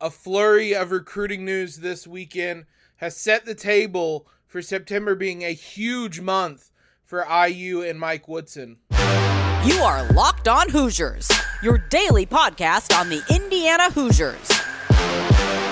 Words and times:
a 0.00 0.10
flurry 0.10 0.74
of 0.74 0.90
recruiting 0.90 1.44
news 1.44 1.76
this 1.78 2.06
weekend 2.06 2.64
has 2.96 3.16
set 3.16 3.44
the 3.44 3.54
table 3.54 4.26
for 4.46 4.60
September 4.62 5.14
being 5.14 5.42
a 5.42 5.52
huge 5.52 6.20
month 6.20 6.70
for 7.02 7.24
IU 7.24 7.82
and 7.82 7.98
Mike 7.98 8.28
Woodson. 8.28 8.78
You 9.64 9.76
are 9.82 10.04
Locked 10.12 10.48
On 10.48 10.68
Hoosiers, 10.68 11.30
your 11.62 11.78
daily 11.78 12.26
podcast 12.26 12.96
on 12.98 13.08
the 13.08 13.22
Indiana 13.34 13.90
Hoosiers. 13.90 14.48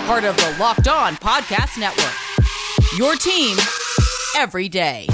Part 0.07 0.25
of 0.25 0.37
the 0.37 0.57
Locked 0.59 0.89
On 0.89 1.15
Podcast 1.17 1.79
Network. 1.79 2.15
Your 2.97 3.17
team 3.17 3.57
every 4.37 4.69
day. 4.69 5.07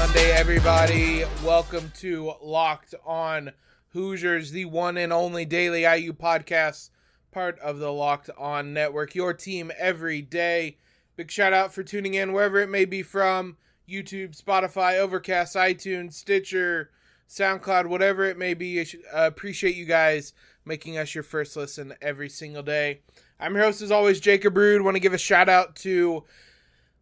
Monday, 0.00 0.30
everybody. 0.30 1.24
Welcome 1.44 1.92
to 1.98 2.32
Locked 2.40 2.94
On 3.04 3.52
Hoosiers, 3.92 4.50
the 4.50 4.64
one 4.64 4.96
and 4.96 5.12
only 5.12 5.44
daily 5.44 5.82
IU 5.82 6.14
podcast, 6.14 6.88
part 7.32 7.58
of 7.58 7.80
the 7.80 7.92
Locked 7.92 8.30
On 8.38 8.72
Network. 8.72 9.14
Your 9.14 9.34
team 9.34 9.70
every 9.78 10.22
day. 10.22 10.78
Big 11.16 11.30
shout 11.30 11.52
out 11.52 11.74
for 11.74 11.82
tuning 11.82 12.14
in 12.14 12.32
wherever 12.32 12.58
it 12.60 12.70
may 12.70 12.86
be 12.86 13.02
from 13.02 13.58
YouTube, 13.86 14.42
Spotify, 14.42 14.96
Overcast, 14.98 15.54
iTunes, 15.54 16.14
Stitcher, 16.14 16.90
SoundCloud, 17.28 17.84
whatever 17.84 18.24
it 18.24 18.38
may 18.38 18.54
be. 18.54 18.80
I 18.80 18.84
uh, 19.12 19.26
appreciate 19.26 19.76
you 19.76 19.84
guys 19.84 20.32
making 20.64 20.96
us 20.96 21.14
your 21.14 21.24
first 21.24 21.56
listen 21.56 21.92
every 22.00 22.30
single 22.30 22.62
day. 22.62 23.02
I'm 23.38 23.54
your 23.54 23.64
host, 23.64 23.82
as 23.82 23.90
always, 23.90 24.18
Jacob 24.18 24.56
Rude. 24.56 24.80
Want 24.80 24.94
to 24.94 25.00
give 25.00 25.12
a 25.12 25.18
shout 25.18 25.50
out 25.50 25.76
to 25.76 26.24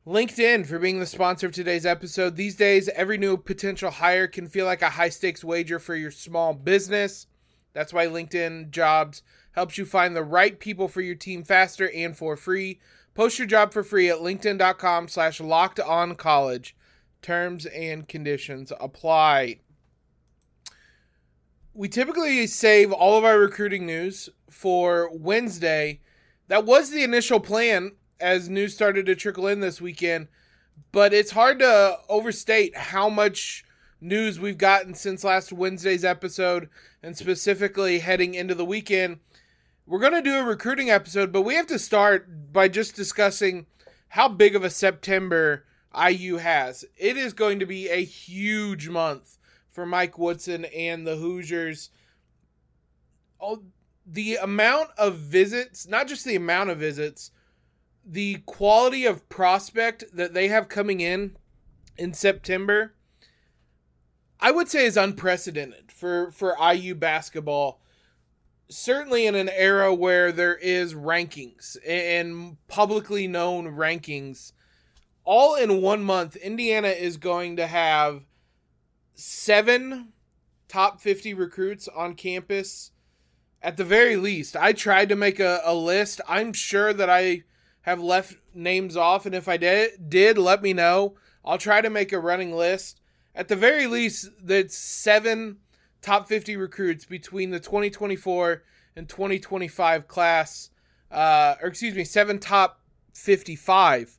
LinkedIn 0.09 0.65
for 0.65 0.79
being 0.79 1.01
the 1.01 1.07
sponsor 1.07 1.49
of 1.49 1.53
today's 1.53 1.85
episode. 1.85 2.35
These 2.35 2.57
days, 2.57 2.89
every 2.95 3.19
new 3.19 3.37
potential 3.37 3.91
hire 3.91 4.27
can 4.27 4.49
feel 4.49 4.65
like 4.65 4.81
a 4.81 4.89
high 4.89 5.11
stakes 5.11 5.45
wager 5.45 5.79
for 5.79 5.95
your 5.95 6.11
small 6.11 6.55
business. 6.55 7.27
That's 7.75 7.93
why 7.93 8.07
LinkedIn 8.07 8.71
Jobs 8.71 9.23
helps 9.53 9.77
you 9.77 9.85
find 9.85 10.17
the 10.17 10.25
right 10.25 10.59
people 10.59 10.89
for 10.89 11.03
your 11.03 11.15
team 11.15 11.45
faster 11.45 11.91
and 11.91 12.17
for 12.17 12.39
free. 12.39 12.81
Post 13.13 13.39
your 13.39 13.47
job 13.47 13.75
for 13.75 13.83
free 13.83 14.09
at 14.09 14.21
linkedin.com 14.21 15.09
slash 15.09 15.43
locked 15.43 15.79
on 15.79 16.15
college. 16.15 16.75
Terms 17.21 17.67
and 17.67 18.09
conditions 18.09 18.73
apply. 18.81 19.59
We 21.75 21.87
typically 21.91 22.47
save 22.47 22.93
all 22.93 23.19
of 23.19 23.27
our 23.27 23.39
recruiting 23.39 23.85
news 23.85 24.31
for 24.49 25.11
Wednesday. 25.13 26.01
That 26.47 26.65
was 26.65 26.89
the 26.89 27.05
initial 27.05 27.41
plan 27.41 27.93
as 28.21 28.49
news 28.49 28.75
started 28.75 29.07
to 29.07 29.15
trickle 29.15 29.47
in 29.47 29.61
this 29.61 29.81
weekend. 29.81 30.29
But 30.93 31.13
it's 31.13 31.33
hard 31.33 31.59
to 31.61 31.99
overstate 32.09 32.77
how 32.77 33.09
much 33.09 33.65
news 34.01 34.39
we've 34.39 34.59
gotten 34.59 34.95
since 34.95 35.25
last 35.25 35.53
Wednesday's 35.53 36.05
episode, 36.05 36.69
and 37.03 37.17
specifically 37.17 37.99
heading 37.99 38.35
into 38.35 38.55
the 38.55 38.65
weekend. 38.65 39.19
We're 39.87 39.99
going 39.99 40.13
to 40.13 40.23
do 40.23 40.37
a 40.37 40.45
recruiting 40.45 40.91
episode, 40.91 41.33
but 41.33 41.43
we 41.43 41.55
have 41.55 41.67
to 41.69 41.79
start 41.79 42.53
by 42.53 42.69
just 42.69 42.95
discussing 42.95 43.67
how 44.09 44.29
big 44.29 44.55
of 44.55 44.65
a 44.65 44.71
September 44.71 45.65
IU 45.95 46.37
has. 46.37 46.85
It 46.97 47.17
is 47.17 47.33
going 47.33 47.59
to 47.61 47.67
be 47.67 47.89
a 47.89 48.05
huge 48.05 48.89
month 48.89 49.39
for 49.71 49.87
Mike 49.87 50.19
Woodson 50.19 50.65
and 50.67 51.07
the 51.07 51.17
Hoosiers. 51.17 51.91
Oh, 53.41 53.63
the 54.07 54.37
amount 54.37 54.91
of 54.99 55.17
visits, 55.17 55.87
not 55.87 56.09
just 56.09 56.25
the 56.25 56.37
amount 56.37 56.71
of 56.71 56.79
visits, 56.79 57.31
the 58.11 58.37
quality 58.47 59.05
of 59.05 59.29
prospect 59.29 60.05
that 60.15 60.33
they 60.33 60.49
have 60.49 60.69
coming 60.69 61.01
in 61.01 61.37
in 61.99 62.15
September, 62.15 62.95
I 64.41 64.51
would 64.51 64.69
say 64.69 64.87
is 64.87 64.97
unprecedented 64.97 65.93
for 65.93 66.31
for 66.31 66.57
IU 66.59 66.95
basketball. 66.95 67.83
Certainly 68.71 69.27
in 69.27 69.35
an 69.35 69.49
era 69.51 69.95
where 69.95 70.33
there 70.33 70.57
is 70.57 70.95
rankings 70.95 71.77
and 71.87 72.57
publicly 72.69 73.27
known 73.27 73.77
rankings, 73.77 74.53
all 75.25 75.55
in 75.55 75.81
one 75.81 76.03
month, 76.03 76.37
Indiana 76.37 76.89
is 76.89 77.17
going 77.17 77.57
to 77.57 77.67
have 77.67 78.25
seven 79.15 80.13
top 80.69 81.01
50 81.01 81.33
recruits 81.35 81.89
on 81.89 82.15
campus 82.15 82.93
at 83.63 83.77
the 83.77 83.85
very 83.85 84.17
least. 84.17 84.55
I 84.55 84.73
tried 84.73 85.09
to 85.09 85.17
make 85.17 85.41
a, 85.41 85.61
a 85.65 85.75
list. 85.75 86.21
I'm 86.29 86.53
sure 86.53 86.93
that 86.93 87.11
I 87.11 87.43
have 87.89 88.03
left 88.03 88.37
names 88.55 88.97
off, 88.97 89.25
and 89.25 89.35
if 89.35 89.49
I 89.49 89.57
did, 89.57 90.11
did 90.11 90.37
let 90.37 90.63
me 90.63 90.75
know. 90.75 91.17
I'll 91.45 91.59
try 91.59 91.81
to 91.81 91.89
make 91.89 92.13
a 92.13 92.19
running 92.19 92.55
list. 92.55 93.01
At 93.35 93.49
the 93.49 93.57
very 93.57 93.87
least, 93.87 94.29
that's 94.43 94.77
seven 94.77 95.59
top 96.03 96.29
50 96.29 96.57
recruits 96.57 97.07
between 97.07 97.51
the 97.51 97.61
2024 97.61 98.63
and 98.95 99.09
2025 99.09 100.07
class, 100.07 100.71
uh, 101.11 101.55
or 101.63 101.69
excuse 101.69 101.95
me, 101.95 102.05
seven 102.05 102.39
top 102.39 102.81
55 103.15 104.19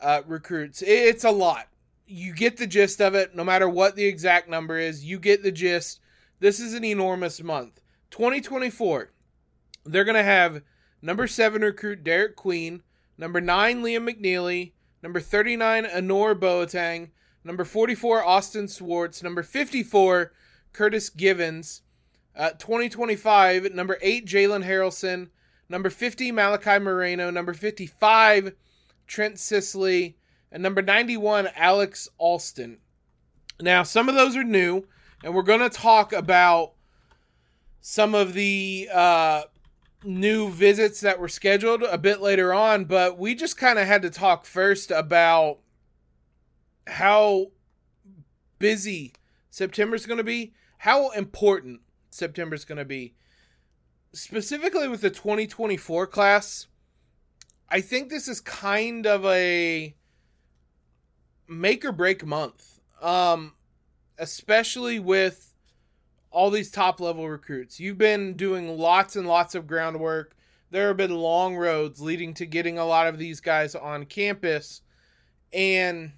uh, 0.00 0.22
recruits. 0.26 0.82
It's 0.84 1.24
a 1.24 1.30
lot. 1.30 1.68
You 2.06 2.34
get 2.34 2.56
the 2.56 2.66
gist 2.66 3.00
of 3.00 3.14
it, 3.14 3.36
no 3.36 3.44
matter 3.44 3.68
what 3.68 3.94
the 3.94 4.06
exact 4.06 4.48
number 4.48 4.76
is. 4.76 5.04
You 5.04 5.20
get 5.20 5.44
the 5.44 5.52
gist. 5.52 6.00
This 6.40 6.58
is 6.58 6.74
an 6.74 6.84
enormous 6.84 7.40
month. 7.42 7.80
2024, 8.10 9.12
they're 9.84 10.04
going 10.04 10.16
to 10.16 10.22
have 10.24 10.62
Number 11.02 11.26
seven 11.26 11.62
recruit 11.62 12.04
Derik 12.04 12.36
Queen. 12.36 12.82
Number 13.18 13.40
nine 13.40 13.82
Liam 13.82 14.08
McNeeley. 14.08 14.72
Number 15.02 15.20
39 15.20 15.84
Annor 15.84 16.38
Boateng. 16.38 17.10
Number 17.44 17.64
44 17.64 18.24
Austin 18.24 18.68
Swartz. 18.68 19.22
Number 19.22 19.42
54 19.42 20.32
Curtis 20.72 21.10
Givens. 21.10 21.82
Uh, 22.34 22.50
2025 22.50 23.74
number 23.74 23.98
eight 24.00 24.26
Jalen 24.26 24.64
Haralson. 24.64 25.28
Number 25.68 25.90
50 25.90 26.30
Malachi 26.30 26.78
Moreno. 26.78 27.30
Number 27.30 27.52
55 27.52 28.54
Trent 29.06 29.38
Sisley. 29.38 30.16
And 30.52 30.62
number 30.62 30.82
91 30.82 31.46
Aleks 31.46 32.08
Alston. 32.18 32.78
Now 33.60 33.82
some 33.82 34.08
of 34.08 34.14
those 34.14 34.36
are 34.36 34.44
new, 34.44 34.88
and 35.22 35.34
we're 35.34 35.42
going 35.42 35.60
to 35.60 35.70
talk 35.70 36.12
about 36.12 36.72
some 37.80 38.14
of 38.14 38.32
the 38.34 38.88
uh, 38.92 39.42
new 40.04 40.50
visits 40.50 41.00
that 41.00 41.18
were 41.18 41.28
scheduled 41.28 41.82
a 41.82 41.98
bit 41.98 42.20
later 42.20 42.52
on, 42.52 42.84
but 42.84 43.18
we 43.18 43.34
just 43.34 43.56
kind 43.56 43.78
of 43.78 43.86
had 43.86 44.02
to 44.02 44.10
talk 44.10 44.44
first 44.44 44.90
about 44.90 45.58
how 46.86 47.46
busy 48.58 49.12
September's 49.50 50.06
going 50.06 50.18
to 50.18 50.24
be, 50.24 50.52
how 50.78 51.10
important 51.10 51.80
September's 52.10 52.64
going 52.64 52.78
to 52.78 52.84
be. 52.84 53.14
Specifically 54.12 54.88
with 54.88 55.00
the 55.00 55.10
2024 55.10 56.06
class, 56.06 56.66
I 57.68 57.80
think 57.80 58.10
this 58.10 58.28
is 58.28 58.40
kind 58.40 59.06
of 59.06 59.24
a 59.24 59.94
make 61.48 61.84
or 61.84 61.92
break 61.92 62.26
month. 62.26 62.80
Um 63.00 63.54
especially 64.18 65.00
with 65.00 65.51
all 66.32 66.50
these 66.50 66.70
top 66.70 67.00
level 67.00 67.28
recruits. 67.28 67.78
You've 67.78 67.98
been 67.98 68.34
doing 68.34 68.78
lots 68.78 69.16
and 69.16 69.26
lots 69.26 69.54
of 69.54 69.66
groundwork. 69.66 70.34
There 70.70 70.88
have 70.88 70.96
been 70.96 71.14
long 71.14 71.56
roads 71.56 72.00
leading 72.00 72.34
to 72.34 72.46
getting 72.46 72.78
a 72.78 72.86
lot 72.86 73.06
of 73.06 73.18
these 73.18 73.40
guys 73.40 73.74
on 73.74 74.06
campus. 74.06 74.80
And 75.52 76.12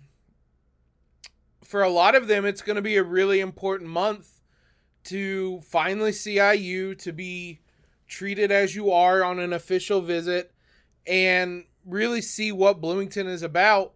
for 1.64 1.82
a 1.82 1.88
lot 1.88 2.14
of 2.14 2.28
them, 2.28 2.46
it's 2.46 2.62
going 2.62 2.76
to 2.76 2.82
be 2.82 2.96
a 2.96 3.02
really 3.02 3.40
important 3.40 3.90
month 3.90 4.40
to 5.04 5.60
finally 5.60 6.12
see 6.12 6.38
IU, 6.38 6.94
to 6.94 7.12
be 7.12 7.60
treated 8.06 8.52
as 8.52 8.76
you 8.76 8.92
are 8.92 9.24
on 9.24 9.40
an 9.40 9.52
official 9.52 10.00
visit, 10.00 10.52
and 11.06 11.64
really 11.84 12.22
see 12.22 12.52
what 12.52 12.80
Bloomington 12.80 13.26
is 13.26 13.42
about. 13.42 13.94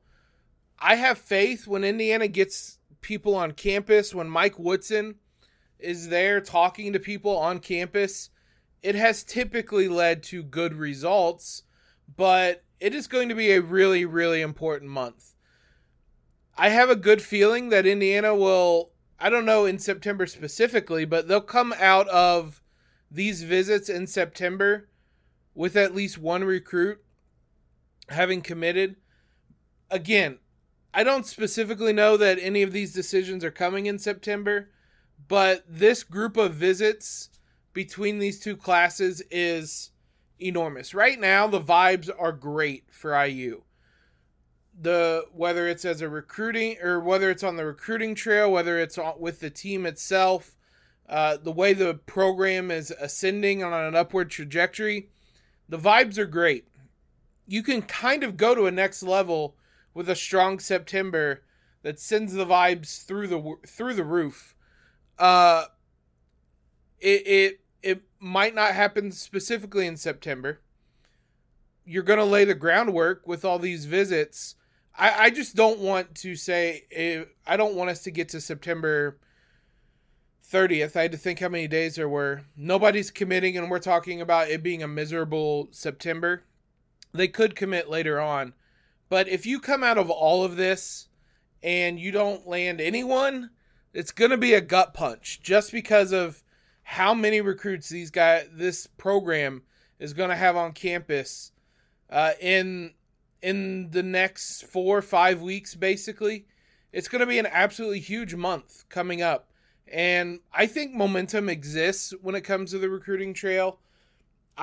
I 0.79 0.97
have 0.97 1.19
faith 1.19 1.67
when 1.67 1.85
Indiana 1.85 2.29
gets 2.29 2.79
people 3.01 3.35
on 3.35 3.53
campus, 3.53 4.15
when 4.15 4.29
Mike 4.29 4.59
Woodson 4.59 5.17
is 5.79 6.09
there 6.09 6.41
talking 6.41 6.93
to 6.93 6.99
people 6.99 7.37
on 7.37 7.59
campus, 7.61 8.31
it 8.83 8.95
has 8.95 9.25
typically 9.25 9.89
led 9.89 10.23
to 10.25 10.43
good 10.43 10.75
results, 10.75 11.63
but 12.17 12.65
it 12.81 12.95
is 12.95 13.07
going 13.07 13.29
to 13.29 13.35
be 13.35 13.53
a 13.53 13.61
really, 13.61 14.05
really 14.05 14.41
important 14.41 14.91
month. 14.91 15.35
I 16.57 16.71
have 16.71 16.91
a 16.91 16.97
good 16.97 17.23
feeling 17.23 17.69
that 17.69 17.87
Indiana 17.87 18.35
will, 18.35 18.91
I 19.19 19.31
don't 19.31 19.45
know 19.45 19.65
in 19.65 19.79
September 19.79 20.27
specifically, 20.27 21.05
but 21.05 21.29
they'll 21.29 21.41
come 21.41 21.75
out 21.79 22.09
of 22.09 22.63
these 23.11 23.43
visits 23.43 23.89
in 23.89 24.07
September 24.07 24.89
with 25.55 25.77
at 25.77 25.95
least 25.95 26.19
one 26.19 26.45
recruit 26.45 26.99
having 28.09 28.41
committed. 28.41 28.97
Again, 29.91 30.39
I 30.93 31.05
don't 31.05 31.27
specifically 31.27 31.93
know 31.93 32.17
that 32.17 32.39
any 32.41 32.63
of 32.63 32.73
these 32.73 32.93
decisions 32.93 33.45
are 33.45 33.51
coming 33.51 33.87
in 33.87 33.99
September 33.99 34.71
but 35.27 35.65
this 35.69 36.05
group 36.05 36.37
of 36.37 36.55
visits 36.55 37.31
between 37.73 38.19
these 38.19 38.41
two 38.41 38.57
classes 38.57 39.23
is 39.31 39.91
enormous. 40.41 40.95
Right 40.95 41.19
now, 41.19 41.47
the 41.47 41.61
vibes 41.61 42.11
are 42.19 42.33
great 42.33 42.85
for 42.91 43.21
IU. 43.25 43.63
The 44.81 45.25
whether 45.33 45.67
it's 45.67 45.85
as 45.85 46.01
a 46.01 46.09
recruiting 46.09 46.77
or 46.81 47.01
whether 47.01 47.31
it's 47.31 47.43
on 47.43 47.57
the 47.57 47.67
recruiting 47.67 48.15
trail, 48.15 48.51
whether 48.51 48.79
it's 48.79 48.99
with 49.19 49.41
the 49.41 49.51
team 49.51 49.87
itself, 49.87 50.57
uh, 51.09 51.37
the 51.37 51.53
way 51.53 51.73
the 51.73 51.95
program 51.95 52.71
is 52.71 52.93
ascending 52.93 53.65
on 53.65 53.73
an 53.73 53.97
upward 53.97 54.31
trajectory, 54.31 55.09
the 55.69 55.79
vibes 55.79 56.19
are 56.19 56.27
great. 56.27 56.69
You 57.47 57.63
can 57.63 57.83
kind 57.83 58.23
of 58.23 58.37
go 58.37 58.55
to 58.55 58.67
a 58.67 58.71
next 58.71 59.03
level 59.03 59.57
with 59.95 60.09
a 60.09 60.15
strong 60.15 60.59
September 60.59 61.43
that 61.83 61.99
sends 61.99 62.35
the 62.35 62.47
vibes 62.47 63.05
through 63.05 63.29
the 63.29 63.57
through 63.67 63.95
the 63.95 64.05
roof. 64.05 64.55
Uh, 65.19 65.65
it 67.01 67.27
it 67.27 67.61
it 67.83 68.03
might 68.21 68.55
not 68.55 68.75
happen 68.75 69.13
specifically 69.13 69.87
in 69.87 69.97
September. 69.97 70.61
You're 71.85 72.03
to 72.03 72.25
lay 72.25 72.45
the 72.45 72.55
groundwork 72.55 73.27
with 73.27 73.45
all 73.45 73.59
these 73.59 73.87
visits. 73.87 74.57
I, 74.97 75.27
I 75.27 75.31
just 75.31 75.55
don't 75.55 75.79
want 75.79 76.15
to 76.17 76.35
say, 76.35 76.85
eh, 76.93 77.25
I 77.47 77.57
don't 77.57 77.77
want 77.77 77.89
us 77.89 78.03
to 78.03 78.11
get 78.11 78.29
to 78.31 78.41
September 78.41 79.19
30th. 80.51 80.97
I 80.97 81.03
had 81.03 81.13
to 81.13 81.19
think 81.19 81.39
how 81.39 81.49
many 81.49 81.69
days 81.69 81.95
there 81.95 82.09
were. 82.09 82.43
Nobody's 82.57 83.11
committing, 83.11 83.57
and 83.57 83.71
we're 83.71 83.79
talking 83.79 84.21
about 84.21 84.49
it 84.51 84.63
being 84.63 84.83
a 84.83 84.89
miserable 84.89 85.69
September. 85.71 86.43
They 87.13 87.29
could 87.29 87.57
commit 87.57 87.89
later 87.89 88.21
on. 88.21 88.55
But 89.09 89.29
if 89.29 89.47
you 89.47 89.61
come 89.61 89.83
out 89.83 89.99
of 89.99 90.11
all 90.11 90.45
of 90.45 90.57
this 90.57 91.09
and 91.63 91.99
you 91.99 92.11
don't 92.13 92.47
land 92.47 92.81
anyone, 92.81 93.51
it's 93.93 94.13
going 94.13 94.31
to 94.31 94.37
be 94.37 94.55
a 94.55 94.61
gut 94.61 94.95
punch 94.95 95.41
just 95.43 95.73
because 95.73 96.13
of 96.13 96.43
how 96.83 97.15
many 97.15 97.41
recruits 97.41 97.89
these 97.89 98.11
guys 98.11 98.49
this 98.53 98.87
program 98.87 99.63
is 99.99 100.13
going 100.15 100.31
to 100.31 100.37
have 100.37 100.57
on 100.57 100.73
campus 100.73 101.53
uh, 102.11 102.33
in 102.41 102.95
in 103.43 103.91
the 103.91 104.03
next 104.03 104.63
four 104.63 104.99
or 104.99 105.03
five 105.03 105.41
weeks 105.41 105.75
basically. 105.75 106.47
It's 106.93 107.09
going 107.09 107.21
to 107.21 107.27
be 107.27 107.39
an 107.39 107.47
absolutely 107.47 108.01
huge 108.01 108.35
month 108.35 108.85
coming 108.89 109.21
up. 109.21 109.51
And 109.91 110.41
i 110.53 110.67
think 110.67 110.95
momentum 110.95 111.49
exists 111.49 112.13
when 112.21 112.35
it 112.35 112.43
comes 112.43 112.71
to 112.71 112.79
the 112.79 112.91
recruiting 112.91 113.35
trail. 113.35 113.79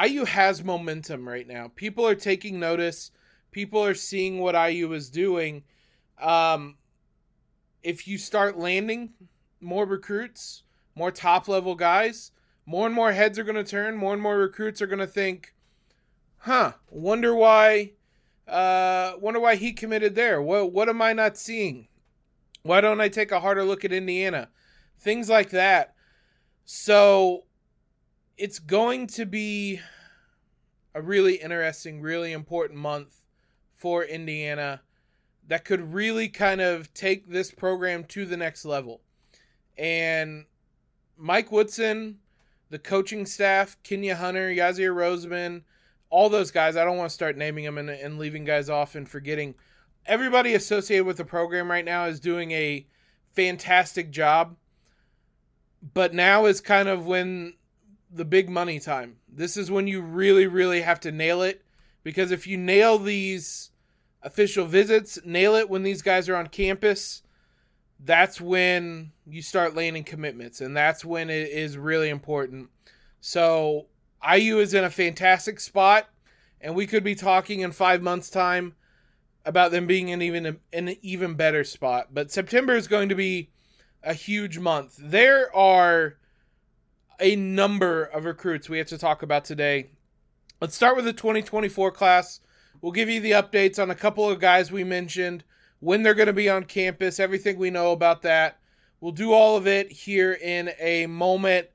Iu 0.03 0.25
has 0.25 0.63
momentum 0.63 1.27
right 1.27 1.47
now. 1.47 1.71
People 1.75 2.05
are 2.07 2.15
taking 2.15 2.59
notice. 2.59 3.11
People 3.51 3.83
are 3.83 3.93
seeing 3.93 4.39
what 4.39 4.55
iu 4.69 4.91
is 4.93 5.09
doing. 5.09 5.63
Um, 6.19 6.75
if 7.85 8.07
you 8.07 8.17
start 8.17 8.57
landing 8.57 9.13
more 9.61 9.85
recruits 9.85 10.63
more 10.95 11.11
top 11.11 11.47
level 11.47 11.75
guys, 11.75 12.31
more 12.65 12.85
and 12.85 12.95
more 12.95 13.11
heads 13.11 13.37
are 13.37 13.43
going 13.43 13.55
to 13.55 13.63
turn. 13.63 13.97
More 13.97 14.13
and 14.13 14.21
more 14.21 14.37
recruits 14.37 14.81
are 14.81 14.87
going 14.87 14.99
to 14.99 15.07
think, 15.07 15.53
"Huh, 16.37 16.73
wonder 16.89 17.35
why, 17.35 17.93
uh, 18.47 19.13
wonder 19.19 19.39
why 19.39 19.55
he 19.55 19.73
committed 19.73 20.15
there. 20.15 20.41
What 20.41 20.71
what 20.71 20.89
am 20.89 21.01
I 21.01 21.13
not 21.13 21.37
seeing? 21.37 21.89
Why 22.63 22.81
don't 22.81 23.01
I 23.01 23.09
take 23.09 23.31
a 23.31 23.41
harder 23.41 23.63
look 23.63 23.85
at 23.85 23.91
Indiana? 23.91 24.49
Things 24.97 25.29
like 25.29 25.49
that." 25.51 25.93
So, 26.63 27.45
it's 28.37 28.57
going 28.57 29.05
to 29.07 29.25
be 29.25 29.81
a 30.95 31.01
really 31.01 31.35
interesting, 31.35 32.01
really 32.01 32.31
important 32.31 32.79
month 32.79 33.21
for 33.75 34.03
Indiana 34.03 34.81
that 35.47 35.65
could 35.65 35.93
really 35.93 36.27
kind 36.27 36.61
of 36.61 36.93
take 36.93 37.29
this 37.29 37.51
program 37.51 38.03
to 38.05 38.25
the 38.25 38.37
next 38.37 38.65
level. 38.65 39.01
And 39.77 40.45
Mike 41.17 41.51
Woodson, 41.51 42.19
the 42.69 42.79
coaching 42.79 43.25
staff, 43.25 43.77
Kenya 43.83 44.15
Hunter, 44.15 44.49
Yasir 44.49 44.93
Rosemond, 44.93 45.63
all 46.09 46.29
those 46.29 46.51
guys. 46.51 46.75
I 46.75 46.85
don't 46.85 46.97
want 46.97 47.09
to 47.09 47.13
start 47.13 47.37
naming 47.37 47.65
them 47.65 47.77
and, 47.77 47.89
and 47.89 48.17
leaving 48.17 48.45
guys 48.45 48.69
off 48.69 48.95
and 48.95 49.07
forgetting. 49.07 49.55
Everybody 50.05 50.53
associated 50.53 51.05
with 51.05 51.17
the 51.17 51.25
program 51.25 51.69
right 51.69 51.85
now 51.85 52.05
is 52.05 52.19
doing 52.19 52.51
a 52.51 52.87
fantastic 53.33 54.11
job. 54.11 54.55
But 55.93 56.13
now 56.13 56.45
is 56.45 56.61
kind 56.61 56.89
of 56.89 57.05
when 57.05 57.53
the 58.11 58.25
big 58.25 58.49
money 58.49 58.79
time. 58.79 59.17
This 59.27 59.57
is 59.57 59.69
when 59.69 59.87
you 59.87 60.01
really, 60.01 60.47
really 60.47 60.81
have 60.81 60.99
to 61.01 61.11
nail 61.11 61.41
it. 61.41 61.63
Because 62.03 62.31
if 62.31 62.47
you 62.47 62.57
nail 62.57 62.97
these 62.97 63.71
official 64.25 64.65
visits, 64.65 65.19
nail 65.23 65.55
it 65.55 65.69
when 65.69 65.83
these 65.83 66.01
guys 66.01 66.27
are 66.27 66.35
on 66.35 66.47
campus, 66.47 67.21
that's 68.03 68.41
when 68.41 69.11
you 69.25 69.41
start 69.41 69.75
landing 69.75 70.03
commitments, 70.03 70.59
and 70.59 70.75
that's 70.75 71.05
when 71.05 71.29
it 71.29 71.49
is 71.49 71.77
really 71.77 72.09
important. 72.09 72.69
So 73.21 73.85
IU 74.27 74.57
is 74.57 74.73
in 74.73 74.83
a 74.83 74.89
fantastic 74.89 75.59
spot, 75.59 76.09
and 76.59 76.75
we 76.75 76.87
could 76.87 77.03
be 77.03 77.15
talking 77.15 77.61
in 77.61 77.71
five 77.71 78.01
months' 78.01 78.29
time 78.29 78.75
about 79.45 79.71
them 79.71 79.85
being 79.85 80.09
in 80.09 80.23
even 80.23 80.57
an 80.73 80.95
even 81.01 81.35
better 81.35 81.63
spot. 81.63 82.07
But 82.11 82.31
September 82.31 82.75
is 82.75 82.87
going 82.87 83.09
to 83.09 83.15
be 83.15 83.51
a 84.03 84.15
huge 84.15 84.57
month. 84.57 84.95
There 84.99 85.55
are 85.55 86.17
a 87.19 87.35
number 87.35 88.03
of 88.03 88.25
recruits 88.25 88.69
we 88.69 88.79
have 88.79 88.87
to 88.87 88.97
talk 88.97 89.21
about 89.21 89.45
today. 89.45 89.91
Let's 90.59 90.75
start 90.75 90.95
with 90.95 91.05
the 91.05 91.13
2024 91.13 91.91
class. 91.91 92.39
We'll 92.81 92.91
give 92.91 93.09
you 93.09 93.19
the 93.19 93.31
updates 93.31 93.81
on 93.81 93.89
a 93.89 93.95
couple 93.95 94.29
of 94.29 94.39
guys 94.39 94.71
we 94.71 94.83
mentioned 94.83 95.43
when 95.79 96.03
they're 96.03 96.13
going 96.13 96.27
to 96.27 96.33
be 96.33 96.49
on 96.49 96.63
campus, 96.63 97.19
everything 97.19 97.57
we 97.57 97.69
know 97.69 97.91
about 97.91 98.21
that. 98.23 98.59
We'll 98.99 99.11
do 99.11 99.33
all 99.33 99.57
of 99.57 99.67
it 99.67 99.91
here 99.91 100.33
in 100.33 100.71
a 100.79 101.05
moment. 101.07 101.67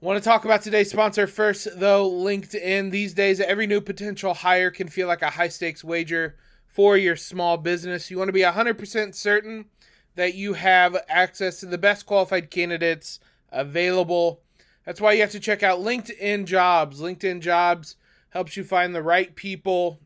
I 0.00 0.06
want 0.06 0.22
to 0.22 0.28
talk 0.28 0.44
about 0.44 0.62
today's 0.62 0.90
sponsor 0.90 1.26
first, 1.26 1.68
though. 1.78 2.08
LinkedIn. 2.10 2.90
These 2.90 3.14
days, 3.14 3.40
every 3.40 3.66
new 3.66 3.80
potential 3.80 4.34
hire 4.34 4.70
can 4.70 4.88
feel 4.88 5.08
like 5.08 5.22
a 5.22 5.30
high 5.30 5.48
stakes 5.48 5.84
wager 5.84 6.36
for 6.68 6.96
your 6.96 7.16
small 7.16 7.56
business. 7.56 8.10
You 8.10 8.18
want 8.18 8.28
to 8.28 8.32
be 8.32 8.42
100% 8.42 9.14
certain 9.14 9.66
that 10.14 10.34
you 10.34 10.54
have 10.54 10.96
access 11.08 11.60
to 11.60 11.66
the 11.66 11.78
best 11.78 12.06
qualified 12.06 12.50
candidates 12.50 13.20
available. 13.50 14.40
That's 14.84 15.00
why 15.00 15.12
you 15.12 15.20
have 15.20 15.30
to 15.32 15.40
check 15.40 15.62
out 15.62 15.80
LinkedIn 15.80 16.46
Jobs. 16.46 17.00
LinkedIn 17.00 17.40
Jobs 17.40 17.96
helps 18.30 18.56
you 18.56 18.64
find 18.64 18.94
the 18.94 19.02
right 19.02 19.34
people 19.34 20.00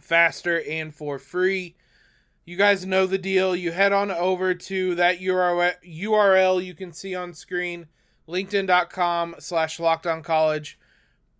faster 0.00 0.62
and 0.68 0.94
for 0.94 1.18
free. 1.18 1.76
You 2.44 2.56
guys 2.56 2.86
know 2.86 3.06
the 3.06 3.18
deal. 3.18 3.56
You 3.56 3.72
head 3.72 3.92
on 3.92 4.10
over 4.10 4.54
to 4.54 4.94
that 4.94 5.18
URL 5.18 6.64
you 6.64 6.74
can 6.74 6.92
see 6.92 7.14
on 7.14 7.34
screen, 7.34 7.86
linkedin.com 8.28 9.36
slash 9.38 9.80
college. 10.22 10.78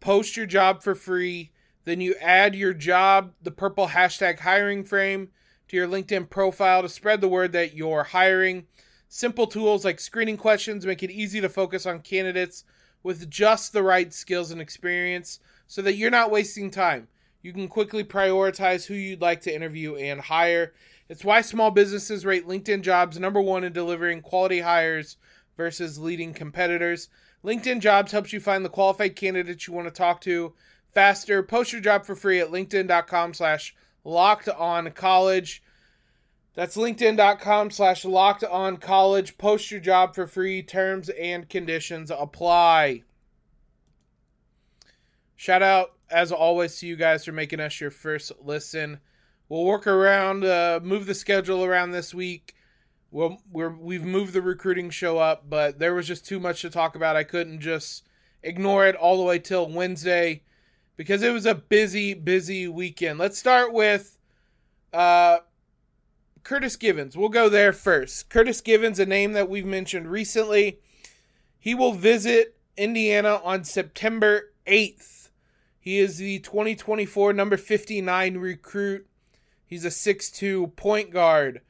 Post 0.01 0.37
your 0.37 0.47
job 0.47 0.83
for 0.83 0.95
free. 0.95 1.53
Then 1.85 2.01
you 2.01 2.17
add 2.21 2.57
your 2.57 2.75
job, 2.75 3.35
the 3.41 3.53
purple 3.53 3.89
hashtag 3.89 4.41
hiring 4.41 4.83
frame, 4.83 5.29
to 5.69 5.77
your 5.77 5.87
LinkedIn 5.87 6.29
profile 6.29 6.83
to 6.83 6.89
spread 6.89 7.21
the 7.21 7.29
word 7.29 7.53
that 7.53 7.75
you're 7.75 8.05
hiring. 8.05 8.67
Simple 9.09 9.47
tools 9.47 9.85
like 9.85 10.01
screening 10.01 10.37
questions 10.37 10.85
make 10.85 11.05
it 11.05 11.13
easy 11.13 11.41
to 11.41 11.49
focus 11.49 11.87
on 11.87 12.01
candidates 12.01 12.65
with 13.05 13.31
just 13.31 13.73
the 13.73 13.85
right 13.85 14.13
skills 14.13 14.51
and 14.51 14.61
experience 14.61 15.39
so 15.67 15.83
that 15.83 15.97
you're 15.97 16.11
not 16.11 16.31
wasting 16.31 16.71
time. 16.71 17.09
You 17.43 17.53
can 17.53 17.69
quickly 17.69 18.05
prioritize 18.05 18.87
who 18.87 18.95
you'd 18.95 19.21
like 19.21 19.41
to 19.43 19.55
interview 19.55 19.95
and 19.95 20.21
hire. 20.21 20.73
It's 21.09 21.25
why 21.25 21.41
small 21.41 21.71
businesses 21.71 22.27
rate 22.27 22.47
LinkedIn 22.47 22.83
jobs 22.83 23.19
number 23.19 23.41
one 23.41 23.63
in 23.63 23.73
delivering 23.73 24.23
quality 24.23 24.61
hires 24.61 25.17
versus 25.57 25.99
leading 25.99 26.35
competitors. 26.35 27.09
LinkedIn 27.45 27.81
jobs 27.81 28.13
helps 28.13 28.33
you 28.33 28.41
find 28.41 28.65
the 28.65 28.69
qualified 28.69 29.15
candidates 29.15 29.67
you 29.67 29.73
want 29.73 29.87
to 29.87 29.93
talk 29.93 30.21
to 30.23 30.55
faster. 30.93 31.43
Post 31.43 31.73
your 31.73 31.81
job 31.81 32.05
for 32.05 32.17
free 32.17 32.41
at 32.41 32.49
linkedin.com 32.49 33.35
slash 33.35 33.75
locked 34.03 34.49
on 34.49 34.91
college. 34.91 35.63
That's 36.55 36.77
linkedin.com 36.77 37.71
slash 37.71 38.05
locked 38.05 38.43
on 38.43 38.79
college. 38.79 39.37
Post 39.37 39.71
your 39.71 39.81
job 39.81 40.15
for 40.15 40.27
free. 40.27 40.63
Terms 40.63 41.11
and 41.11 41.49
conditions 41.49 42.11
apply. 42.11 43.03
Shout 45.37 45.63
out, 45.63 45.93
as 46.11 46.33
always, 46.33 46.77
to 46.77 46.87
you 46.87 46.97
guys 46.97 47.25
for 47.25 47.33
making 47.33 47.61
us 47.61 47.81
your 47.81 47.91
first 47.91 48.33
listen. 48.43 49.01
We'll 49.49 49.65
work 49.65 49.87
around, 49.87 50.45
uh, 50.45 50.81
move 50.83 51.07
the 51.07 51.15
schedule 51.15 51.65
around 51.65 51.93
this 51.93 52.15
week. 52.15 52.55
We'll, 53.11 53.39
we're 53.53 53.71
we've 53.71 54.03
moved 54.03 54.33
the 54.33 54.43
recruiting 54.43 54.91
show 54.91 55.19
up, 55.19 55.49
but 55.49 55.79
there 55.79 55.95
was 55.95 56.09
just 56.09 56.27
too 56.27 56.41
much 56.41 56.63
to 56.63 56.71
talk 56.71 56.97
about. 56.97 57.17
I 57.17 57.23
couldn't 57.23 57.61
just 57.61 58.05
ignore 58.43 58.87
it 58.87 58.97
all 58.97 59.17
the 59.19 59.23
way 59.23 59.39
till 59.39 59.69
Wednesday 59.69 60.43
because 60.97 61.23
it 61.23 61.33
was 61.33 61.47
a 61.47 61.55
busy, 61.55 62.15
busy 62.15 62.67
weekend. 62.67 63.19
Let's 63.19 63.39
start 63.39 63.73
with 63.73 64.17
uh, 64.93 65.39
Curtis 66.43 66.77
Givens. 66.77 67.17
We'll 67.17 67.29
go 67.29 67.49
there 67.49 67.73
first. 67.73 68.31
Curtis 68.31 68.61
Givens, 68.61 68.99
a 68.99 69.07
name 69.07 69.33
that 69.35 69.49
we've 69.49 69.67
mentioned 69.67 70.11
recently. 70.11 70.81
He 71.59 71.75
will 71.75 71.93
visit 71.93 72.57
Indiana 72.77 73.41
on 73.45 73.65
September 73.65 74.53
8th. 74.67 75.16
He 75.87 76.01
is 76.01 76.17
the 76.19 76.41
2024 76.41 77.33
number 77.33 77.57
59 77.57 78.39
recruit 78.39 79.07
He's 79.65 79.85
a 79.85 79.91
six-two 79.93 80.73
point 80.75 81.13
guard. 81.13 81.61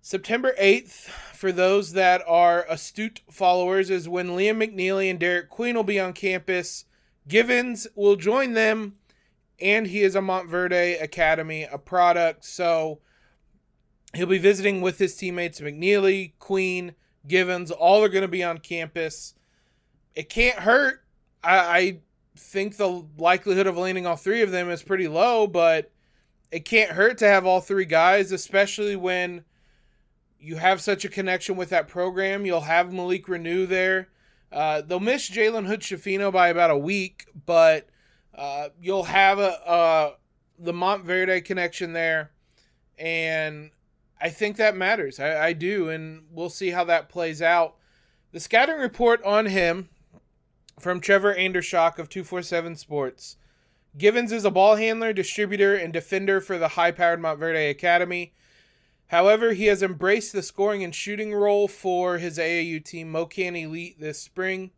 September 0.00 0.54
8th, 0.56 1.08
for 1.34 1.50
those 1.50 1.94
that 1.94 2.22
are 2.28 2.64
astute 2.68 3.22
followers, 3.28 3.90
is 3.90 4.08
when 4.08 4.28
Liam 4.28 4.62
McNeeley 4.62 5.10
and 5.10 5.18
Derik 5.18 5.48
Queen 5.48 5.74
will 5.74 5.82
be 5.82 5.98
on 5.98 6.12
campus. 6.12 6.84
Givens 7.26 7.88
will 7.96 8.14
join 8.14 8.52
them, 8.52 8.94
and 9.60 9.88
he 9.88 10.02
is 10.02 10.14
a 10.14 10.20
Montverde 10.20 11.02
Academy, 11.02 11.64
a 11.64 11.78
product. 11.78 12.44
So 12.44 13.00
he'll 14.14 14.28
be 14.28 14.38
visiting 14.38 14.80
with 14.80 14.98
his 14.98 15.16
teammates 15.16 15.60
McNeeley, 15.60 16.34
Queen, 16.38 16.94
Givens, 17.26 17.72
all 17.72 18.04
are 18.04 18.08
going 18.08 18.22
to 18.22 18.28
be 18.28 18.44
on 18.44 18.58
campus. 18.58 19.34
It 20.14 20.28
can't 20.28 20.60
hurt. 20.60 21.02
I, 21.42 21.58
I 21.58 21.98
think 22.36 22.76
the 22.76 23.04
likelihood 23.18 23.66
of 23.66 23.76
landing 23.76 24.06
all 24.06 24.16
three 24.16 24.42
of 24.42 24.50
them 24.50 24.70
is 24.70 24.82
pretty 24.82 25.08
low, 25.08 25.46
but 25.46 25.90
it 26.50 26.64
can't 26.64 26.92
hurt 26.92 27.18
to 27.18 27.26
have 27.26 27.46
all 27.46 27.60
three 27.60 27.84
guys, 27.84 28.32
especially 28.32 28.96
when 28.96 29.44
you 30.38 30.56
have 30.56 30.80
such 30.80 31.04
a 31.04 31.08
connection 31.08 31.56
with 31.56 31.70
that 31.70 31.88
program. 31.88 32.44
You'll 32.44 32.62
have 32.62 32.92
Malik 32.92 33.26
Reneau 33.26 33.66
there. 33.66 34.08
Uh, 34.50 34.82
they'll 34.82 35.00
miss 35.00 35.30
Jalen 35.30 35.66
Hood 35.66 35.80
Schifino 35.80 36.32
by 36.32 36.48
about 36.48 36.70
a 36.70 36.76
week, 36.76 37.26
but 37.46 37.88
uh, 38.34 38.68
you'll 38.80 39.04
have 39.04 39.38
a, 39.38 39.58
a 39.66 40.12
the 40.58 40.72
Montverde 40.72 41.44
connection 41.44 41.92
there, 41.92 42.32
and 42.98 43.70
I 44.20 44.28
think 44.28 44.56
that 44.56 44.76
matters. 44.76 45.18
I, 45.18 45.46
I 45.46 45.52
do, 45.54 45.88
and 45.88 46.24
we'll 46.30 46.50
see 46.50 46.70
how 46.70 46.84
that 46.84 47.08
plays 47.08 47.40
out. 47.40 47.76
The 48.32 48.40
scouting 48.40 48.78
report 48.78 49.22
on 49.24 49.46
him 49.46 49.88
from 50.82 51.00
Trevor 51.00 51.32
Andershock 51.32 52.00
of 52.00 52.08
247 52.08 52.74
Sports. 52.74 53.36
Givens 53.96 54.32
is 54.32 54.44
a 54.44 54.50
ball 54.50 54.74
handler, 54.74 55.12
distributor, 55.12 55.76
and 55.76 55.92
defender 55.92 56.40
for 56.40 56.58
the 56.58 56.68
high 56.68 56.90
powered 56.90 57.20
Montverde 57.20 57.70
Academy. 57.70 58.32
However, 59.06 59.52
he 59.52 59.66
has 59.66 59.80
embraced 59.80 60.32
the 60.32 60.42
scoring 60.42 60.82
and 60.82 60.92
shooting 60.92 61.32
role 61.32 61.68
for 61.68 62.18
his 62.18 62.36
AAU 62.36 62.84
team, 62.84 63.12
MoKan 63.12 63.56
Elite, 63.56 64.00
this 64.00 64.18
spring. 64.18 64.72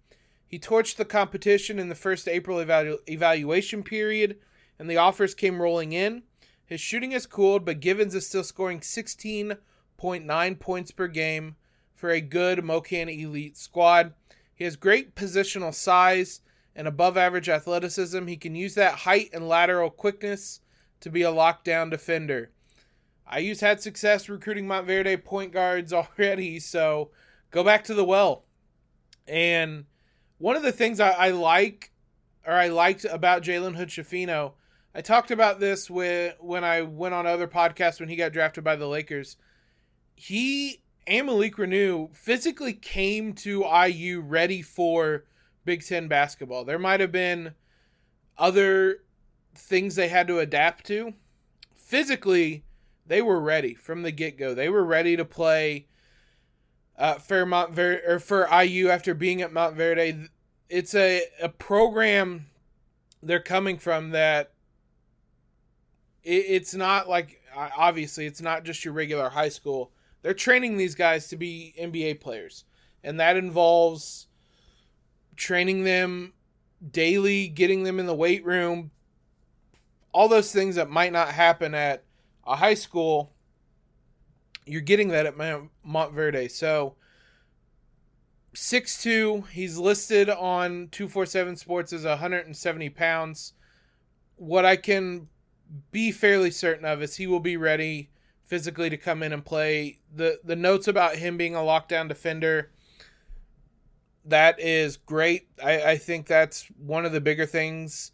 He 0.47 0.59
torched 0.59 0.97
the 0.97 1.07
competition 1.07 1.79
in 1.79 1.89
the 1.89 1.95
first 1.95 2.29
April 2.29 2.59
evalu- 2.59 2.99
evaluation 3.07 3.83
period, 3.83 4.37
and 4.79 4.91
the 4.91 4.99
offers 4.99 5.35
came 5.35 5.63
rolling 5.63 5.93
in. 5.93 6.25
His 6.67 6.83
shooting 6.83 7.13
has 7.13 7.25
cooled, 7.25 7.65
but 7.65 7.81
Givens 7.81 8.15
is 8.15 8.27
still 8.27 8.45
scoring 8.45 8.81
16.9 8.81 10.61
points 10.61 10.91
per 10.91 11.09
game 11.09 11.57
for 11.95 12.11
a 12.11 12.21
good 12.21 12.59
MoKan 12.59 13.09
Elite 13.09 13.57
squad. 13.57 14.13
He 14.55 14.65
has 14.65 14.77
great 14.77 15.15
positional 15.15 15.75
size 15.75 16.41
and 16.77 16.87
above 16.87 17.17
average 17.17 17.49
athleticism. 17.49 18.27
He 18.27 18.37
can 18.37 18.55
use 18.55 18.75
that 18.75 18.95
height 18.95 19.31
and 19.33 19.49
lateral 19.49 19.91
quickness 19.91 20.61
to 21.01 21.11
be 21.11 21.23
a 21.23 21.33
lockdown 21.33 21.91
defender. 21.91 22.51
IU's 23.35 23.61
had 23.61 23.81
success 23.81 24.29
recruiting 24.29 24.67
Montverde 24.67 25.25
point 25.25 25.53
guards 25.53 25.93
already, 25.93 26.59
so 26.59 27.11
go 27.51 27.65
back 27.65 27.85
to 27.85 27.95
the 27.95 28.05
well. 28.05 28.45
And 29.27 29.87
one 30.39 30.57
of 30.57 30.63
the 30.63 30.73
things 30.73 31.01
I, 31.01 31.11
I 31.11 31.31
like, 31.31 31.93
or 32.47 32.53
I 32.53 32.69
liked 32.69 33.05
about 33.05 33.43
Jalen 33.43 33.77
Hood 33.77 33.89
Schifino, 33.89 34.53
I 34.95 35.01
talked 35.01 35.31
about 35.31 35.59
this 35.59 35.91
with 35.91 36.37
when 36.39 36.63
I 36.63 36.83
went 36.83 37.15
on 37.15 37.27
other 37.27 37.49
podcasts 37.49 37.99
when 37.99 38.09
he 38.09 38.17
got 38.17 38.33
drafted 38.33 38.63
by 38.63 38.77
the 38.77 38.87
Lakers. 38.87 39.37
He 40.15 40.83
and 41.07 41.27
Malik 41.27 41.57
Reneau 41.57 42.15
physically 42.15 42.73
came 42.73 43.33
to 43.35 43.65
IU 43.65 44.21
ready 44.21 44.63
for 44.63 45.25
Big 45.65 45.85
Ten 45.85 46.09
basketball. 46.09 46.65
There 46.65 46.79
might 46.79 47.01
have 47.01 47.13
been 47.13 47.55
other 48.39 49.03
things 49.55 49.95
they 49.95 50.09
had 50.09 50.27
to 50.29 50.39
adapt 50.39 50.87
to. 50.87 51.15
Physically, 51.75 52.65
they 53.07 53.23
were 53.23 53.41
ready 53.41 53.75
from 53.75 54.03
the 54.03 54.11
get 54.11 54.39
go. 54.39 54.55
They 54.55 54.69
were 54.69 54.85
ready 54.85 55.17
to 55.17 55.25
play 55.25 55.87
uh, 56.97 57.19
Ver- 57.19 58.03
or 58.07 58.19
for 58.19 58.49
IU 58.63 58.89
after 58.89 59.15
being 59.15 59.43
at 59.43 59.53
Montverde. 59.53 60.29
It's 60.69 60.95
a, 60.95 61.23
a 61.43 61.49
program 61.49 62.47
they're 63.23 63.41
coming 63.41 63.79
from 63.79 64.11
that 64.11 64.53
it, 66.23 66.45
it's 66.49 66.75
not 66.75 67.09
like 67.09 67.41
obviously 67.57 68.27
it's 68.27 68.41
not 68.41 68.65
just 68.65 68.85
your 68.85 68.95
regular 68.95 69.29
high 69.29 69.49
school. 69.49 69.93
They're 70.25 70.33
training 70.33 70.79
these 70.79 70.95
guys 70.95 71.29
to 71.29 71.37
be 71.37 71.75
NBA 71.79 72.19
players, 72.19 72.65
and 73.03 73.21
that 73.21 73.37
involves 73.37 74.27
training 75.37 75.85
them 75.85 76.33
daily, 76.91 77.47
getting 77.47 77.83
them 77.83 78.01
in 78.01 78.07
the 78.07 78.15
weight 78.15 78.43
room, 78.43 78.91
all 80.13 80.29
those 80.29 80.51
things 80.51 80.77
that 80.77 80.89
might 80.89 81.13
not 81.13 81.29
happen 81.29 81.75
at 81.75 82.05
a 82.47 82.57
high 82.57 82.73
school, 82.73 83.35
you're 84.65 84.81
getting 84.81 85.09
that 85.09 85.27
at 85.27 85.37
Montverde. 85.37 86.51
So, 86.51 86.95
six 88.55 89.03
two, 89.03 89.45
he's 89.53 89.77
listed 89.77 90.31
on 90.31 90.89
247 90.91 91.57
Sports 91.57 91.93
as 91.93 92.05
170 92.05 92.89
pounds. 92.89 93.53
What 94.37 94.65
I 94.65 94.77
can 94.77 95.29
be 95.93 96.13
fairly 96.13 96.51
certain 96.51 96.87
of 96.87 97.03
is 97.03 97.17
he 97.17 97.27
will 97.27 97.41
be 97.41 97.59
ready 97.59 98.09
physically 98.45 98.91
to 98.91 98.97
come 98.97 99.23
in 99.23 99.33
and 99.33 99.45
play. 99.45 100.01
The 100.15 100.41
the 100.45 100.57
notes 100.57 100.89
about 100.89 101.17
him 101.17 101.37
being 101.37 101.55
a 101.55 101.59
lockdown 101.59 102.09
defender 102.09 102.71
that 104.27 104.59
is 104.59 104.97
great. 104.97 105.49
I, 105.63 105.83
I 105.83 105.99
think 105.99 106.27
that's 106.27 106.67
one 106.79 107.05
of 107.05 107.13
the 107.13 107.21
bigger 107.21 107.45
things 107.45 108.13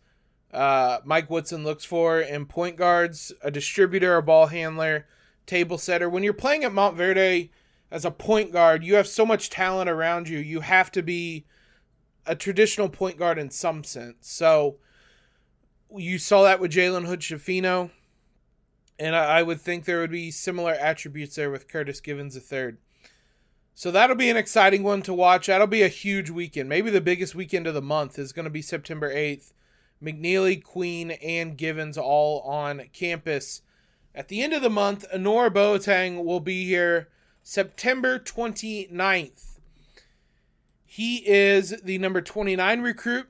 uh, 0.53 0.99
Mike 1.05 1.31
Woodson 1.31 1.63
looks 1.65 1.85
for 1.85 2.21
in 2.21 2.47
point 2.47 2.77
guards, 2.77 3.33
a 3.43 3.51
distributor, 3.51 4.17
a 4.17 4.23
ball 4.23 4.47
handler, 4.47 5.07
table 5.47 5.79
setter. 5.79 6.09
When 6.09 6.23
you're 6.23 6.33
playing 6.33 6.65
at 6.65 6.73
Montverde 6.73 7.51
as 7.91 8.05
a 8.05 8.11
point 8.11 8.53
guard, 8.53 8.83
you 8.85 8.97
have 8.97 9.07
so 9.07 9.25
much 9.25 9.51
talent 9.51 9.89
around 9.89 10.29
you. 10.29 10.39
You 10.39 10.61
have 10.61 10.91
to 10.93 11.03
be 11.03 11.47
a 12.27 12.35
traditional 12.35 12.89
point 12.89 13.17
guard 13.17 13.39
in 13.39 13.51
some 13.51 13.85
sense. 13.85 14.29
So 14.29 14.79
you 15.97 16.19
saw 16.19 16.43
that 16.43 16.61
with 16.61 16.73
Jalen 16.73 17.07
Hood 17.07 17.21
Schifino, 17.21 17.91
and 19.00 19.16
I, 19.16 19.42
would 19.42 19.61
think 19.61 19.85
there 19.85 20.00
would 20.00 20.11
be 20.11 20.30
similar 20.30 20.73
attributes 20.73 21.35
there 21.35 21.50
with 21.50 21.69
Curtis 21.69 22.00
Givens 22.00 22.37
III. 22.37 22.75
So 23.75 23.90
that'll 23.90 24.14
be 24.14 24.28
an 24.28 24.37
exciting 24.37 24.83
one 24.83 25.00
to 25.02 25.14
watch. 25.14 25.47
That'll 25.47 25.66
be 25.66 25.83
a 25.83 25.88
huge 25.88 26.28
weekend. 26.28 26.69
Maybe 26.69 26.90
the 26.90 27.00
biggest 27.00 27.35
weekend 27.35 27.66
of 27.66 27.73
the 27.73 27.80
month 27.80 28.19
is 28.19 28.33
going 28.33 28.45
to 28.45 28.50
be 28.50 28.62
September 28.62 29.12
8th 29.12 29.52
McNeeley, 30.02 30.62
Queen, 30.62 31.11
and 31.11 31.57
Givens 31.57 31.99
all 31.99 32.40
on 32.40 32.83
campus. 32.92 33.62
At 34.14 34.28
the 34.28 34.42
end 34.42 34.52
of 34.52 34.62
the 34.62 34.71
month, 34.71 35.04
Annor 35.14 35.50
Boateng 35.50 36.25
will 36.25 36.40
be 36.40 36.66
here 36.66 37.09
September 37.42 38.19
29th. 38.19 39.59
He 40.85 41.16
is 41.26 41.80
the 41.83 41.99
number 41.99 42.21
29 42.21 42.80
recruit 42.80 43.28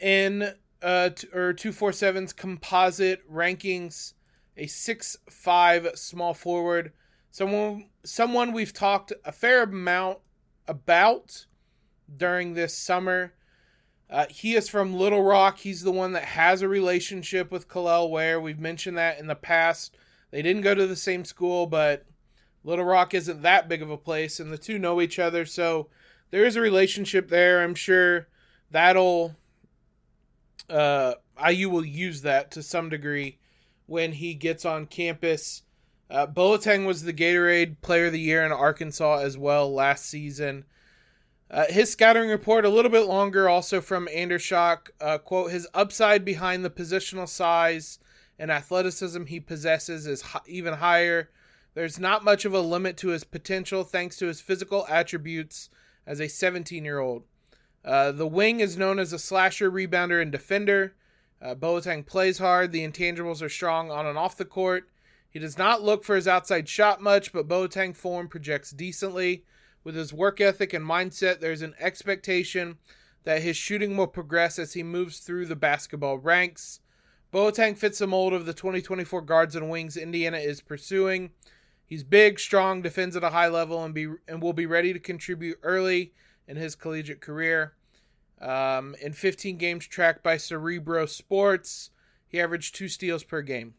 in 0.00 0.54
uh, 0.82 1.10
or 1.32 1.52
247's 1.52 2.32
composite 2.32 3.30
rankings, 3.30 4.14
a 4.56 4.66
six-five 4.66 5.90
small 5.94 6.34
forward. 6.34 6.92
Someone 7.30 7.88
someone 8.04 8.52
we've 8.52 8.72
talked 8.72 9.12
a 9.24 9.32
fair 9.32 9.62
amount 9.62 10.18
about 10.66 11.46
during 12.14 12.54
this 12.54 12.76
summer. 12.76 13.34
Uh, 14.10 14.26
he 14.28 14.54
is 14.54 14.68
from 14.68 14.94
Little 14.94 15.22
Rock. 15.22 15.58
He's 15.58 15.82
the 15.82 15.92
one 15.92 16.12
that 16.12 16.24
has 16.24 16.60
a 16.60 16.68
relationship 16.68 17.50
with 17.50 17.68
Kel'el 17.68 18.10
Ware. 18.10 18.38
We've 18.38 18.58
mentioned 18.58 18.98
that 18.98 19.18
in 19.18 19.26
the 19.26 19.34
past. 19.34 19.96
They 20.30 20.42
didn't 20.42 20.62
go 20.62 20.74
to 20.74 20.86
the 20.86 20.96
same 20.96 21.24
school, 21.24 21.66
but 21.66 22.04
Little 22.62 22.84
Rock 22.84 23.14
isn't 23.14 23.42
that 23.42 23.68
big 23.68 23.80
of 23.80 23.90
a 23.90 23.96
place, 23.96 24.38
and 24.38 24.52
the 24.52 24.58
two 24.58 24.78
know 24.78 25.00
each 25.00 25.18
other, 25.18 25.46
so 25.46 25.88
there 26.30 26.44
is 26.44 26.56
a 26.56 26.60
relationship 26.60 27.28
there. 27.28 27.62
I'm 27.62 27.74
sure 27.74 28.28
that'll 28.70 29.34
uh, 30.68 31.14
IU 31.48 31.70
will 31.70 31.84
use 31.84 32.22
that 32.22 32.50
to 32.52 32.62
some 32.62 32.88
degree 32.88 33.38
when 33.92 34.12
he 34.12 34.32
gets 34.32 34.64
on 34.64 34.86
campus. 34.86 35.64
Uh, 36.10 36.26
Boateng 36.26 36.86
was 36.86 37.02
the 37.02 37.12
Gatorade 37.12 37.76
Player 37.82 38.06
of 38.06 38.12
the 38.12 38.18
Year 38.18 38.42
in 38.42 38.50
Arkansas 38.50 39.18
as 39.18 39.36
well 39.36 39.70
last 39.70 40.06
season. 40.06 40.64
Uh, 41.50 41.66
his 41.68 41.92
scouting 41.92 42.30
report 42.30 42.64
a 42.64 42.70
little 42.70 42.90
bit 42.90 43.04
longer, 43.04 43.50
also 43.50 43.82
from 43.82 44.08
Andershock. 44.08 44.88
Uh, 44.98 45.18
quote: 45.18 45.50
His 45.50 45.68
upside 45.74 46.24
behind 46.24 46.64
the 46.64 46.70
positional 46.70 47.28
size 47.28 47.98
and 48.38 48.50
athleticism 48.50 49.26
he 49.26 49.40
possesses 49.40 50.06
is 50.06 50.24
h- 50.34 50.40
even 50.46 50.72
higher. 50.74 51.28
There's 51.74 52.00
not 52.00 52.24
much 52.24 52.46
of 52.46 52.54
a 52.54 52.60
limit 52.60 52.96
to 52.98 53.08
his 53.08 53.24
potential 53.24 53.84
thanks 53.84 54.16
to 54.16 54.26
his 54.26 54.40
physical 54.40 54.86
attributes 54.88 55.68
as 56.06 56.18
a 56.18 56.28
17 56.28 56.82
year 56.82 56.98
old. 56.98 57.24
Uh, 57.84 58.10
the 58.10 58.26
wing 58.26 58.60
is 58.60 58.78
known 58.78 58.98
as 58.98 59.12
a 59.12 59.18
slasher, 59.18 59.70
rebounder, 59.70 60.22
and 60.22 60.32
defender. 60.32 60.94
Uh, 61.42 61.54
Boateng 61.56 62.06
plays 62.06 62.38
hard. 62.38 62.70
The 62.70 62.86
intangibles 62.86 63.42
are 63.42 63.48
strong 63.48 63.90
on 63.90 64.06
and 64.06 64.16
off 64.16 64.36
the 64.36 64.44
court. 64.44 64.88
He 65.28 65.38
does 65.38 65.58
not 65.58 65.82
look 65.82 66.04
for 66.04 66.14
his 66.14 66.28
outside 66.28 66.68
shot 66.68 67.00
much, 67.00 67.32
but 67.32 67.48
Boateng 67.48 67.96
form 67.96 68.28
projects 68.28 68.70
decently. 68.70 69.44
With 69.82 69.96
his 69.96 70.12
work 70.12 70.40
ethic 70.40 70.72
and 70.72 70.86
mindset, 70.86 71.40
there's 71.40 71.62
an 71.62 71.74
expectation 71.80 72.78
that 73.24 73.42
his 73.42 73.56
shooting 73.56 73.96
will 73.96 74.06
progress 74.06 74.58
as 74.58 74.74
he 74.74 74.82
moves 74.82 75.18
through 75.18 75.46
the 75.46 75.56
basketball 75.56 76.18
ranks. 76.18 76.80
Boateng 77.32 77.76
fits 77.76 77.98
the 77.98 78.06
mold 78.06 78.34
of 78.34 78.46
the 78.46 78.52
2024 78.52 79.22
guards 79.22 79.56
and 79.56 79.70
wings 79.70 79.96
Indiana 79.96 80.36
is 80.36 80.60
pursuing. 80.60 81.30
He's 81.84 82.04
big, 82.04 82.38
strong, 82.38 82.82
defends 82.82 83.16
at 83.16 83.24
a 83.24 83.30
high 83.30 83.48
level, 83.48 83.82
and 83.82 83.94
be 83.94 84.08
and 84.28 84.42
will 84.42 84.52
be 84.52 84.66
ready 84.66 84.92
to 84.92 84.98
contribute 84.98 85.58
early 85.62 86.12
in 86.46 86.56
his 86.56 86.74
collegiate 86.74 87.20
career. 87.20 87.74
Um, 88.42 88.96
in 89.00 89.12
15 89.12 89.56
games 89.56 89.86
tracked 89.86 90.22
by 90.22 90.36
Cerebro 90.36 91.06
Sports, 91.06 91.90
he 92.26 92.40
averaged 92.40 92.74
two 92.74 92.88
steals 92.88 93.22
per 93.22 93.40
game. 93.40 93.74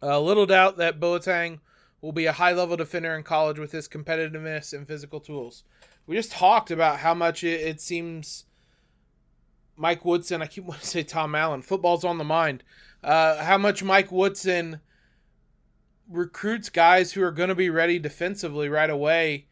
A 0.00 0.18
little 0.18 0.46
doubt 0.46 0.78
that 0.78 0.98
Boateng 0.98 1.60
will 2.00 2.12
be 2.12 2.26
a 2.26 2.32
high 2.32 2.52
level 2.52 2.76
defender 2.76 3.14
in 3.14 3.22
college 3.22 3.58
with 3.58 3.72
his 3.72 3.88
competitiveness 3.88 4.72
and 4.72 4.86
physical 4.86 5.20
tools. 5.20 5.64
We 6.06 6.16
just 6.16 6.32
talked 6.32 6.70
about 6.70 6.98
how 6.98 7.14
much 7.14 7.44
it, 7.44 7.60
it 7.60 7.80
seems 7.80 8.46
Mike 9.76 10.04
Woodson, 10.04 10.42
I 10.42 10.46
keep 10.46 10.64
wanting 10.66 10.82
to 10.82 10.86
say 10.86 11.02
Tom 11.02 11.34
Allen, 11.34 11.62
football's 11.62 12.04
on 12.04 12.18
the 12.18 12.24
mind. 12.24 12.64
Uh, 13.02 13.42
how 13.42 13.58
much 13.58 13.82
Mike 13.82 14.10
Woodson 14.10 14.80
recruits 16.08 16.68
guys 16.68 17.12
who 17.12 17.22
are 17.22 17.30
going 17.30 17.48
to 17.48 17.54
be 17.54 17.70
ready 17.70 17.98
defensively 17.98 18.68
right 18.68 18.90
away. 18.90 19.46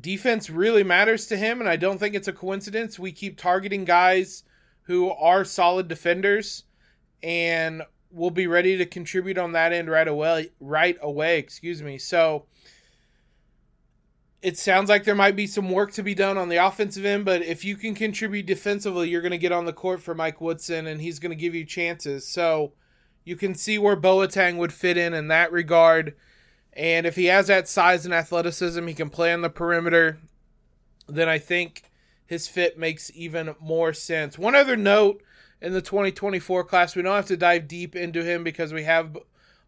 Defense 0.00 0.50
really 0.50 0.84
matters 0.84 1.26
to 1.26 1.36
him, 1.36 1.60
and 1.60 1.68
I 1.68 1.76
don't 1.76 1.98
think 1.98 2.14
it's 2.14 2.28
a 2.28 2.32
coincidence. 2.32 2.98
We 2.98 3.12
keep 3.12 3.38
targeting 3.38 3.84
guys 3.84 4.44
who 4.82 5.10
are 5.10 5.44
solid 5.44 5.88
defenders 5.88 6.64
and 7.22 7.82
we'll 8.10 8.30
be 8.30 8.46
ready 8.46 8.76
to 8.78 8.86
contribute 8.86 9.38
on 9.38 9.52
that 9.52 9.72
end 9.72 9.90
right 9.90 10.08
away. 10.08 10.50
Right 10.60 10.96
away, 11.02 11.38
excuse 11.38 11.82
me. 11.82 11.98
So 11.98 12.46
it 14.40 14.56
sounds 14.56 14.88
like 14.88 15.04
there 15.04 15.14
might 15.14 15.36
be 15.36 15.46
some 15.46 15.70
work 15.70 15.92
to 15.92 16.02
be 16.02 16.14
done 16.14 16.38
on 16.38 16.48
the 16.48 16.56
offensive 16.56 17.04
end, 17.04 17.24
but 17.24 17.42
if 17.42 17.64
you 17.64 17.76
can 17.76 17.94
contribute 17.94 18.46
defensively, 18.46 19.08
you're 19.08 19.20
going 19.20 19.32
to 19.32 19.38
get 19.38 19.52
on 19.52 19.64
the 19.64 19.72
court 19.72 20.00
for 20.00 20.14
Mike 20.14 20.40
Woodson, 20.40 20.86
and 20.86 21.00
he's 21.00 21.18
going 21.18 21.30
to 21.30 21.36
give 21.36 21.54
you 21.54 21.64
chances. 21.64 22.26
So 22.26 22.72
you 23.24 23.36
can 23.36 23.54
see 23.54 23.78
where 23.78 23.96
Boateng 23.96 24.56
would 24.56 24.72
fit 24.72 24.96
in 24.96 25.12
in 25.12 25.28
that 25.28 25.52
regard. 25.52 26.14
And 26.78 27.06
if 27.06 27.16
he 27.16 27.26
has 27.26 27.48
that 27.48 27.68
size 27.68 28.06
and 28.06 28.14
athleticism, 28.14 28.86
he 28.86 28.94
can 28.94 29.10
play 29.10 29.32
on 29.32 29.42
the 29.42 29.50
perimeter, 29.50 30.18
then 31.08 31.28
I 31.28 31.38
think 31.38 31.82
his 32.24 32.48
fit 32.48 32.78
makes 32.78 33.10
even 33.14 33.54
more 33.60 33.92
sense. 33.92 34.38
One 34.38 34.54
other 34.54 34.76
note 34.76 35.20
in 35.60 35.72
the 35.72 35.82
2024 35.82 36.64
class, 36.64 36.94
we 36.94 37.02
don't 37.02 37.16
have 37.16 37.26
to 37.26 37.36
dive 37.36 37.66
deep 37.68 37.96
into 37.96 38.22
him 38.22 38.44
because 38.44 38.72
we 38.72 38.84
have 38.84 39.18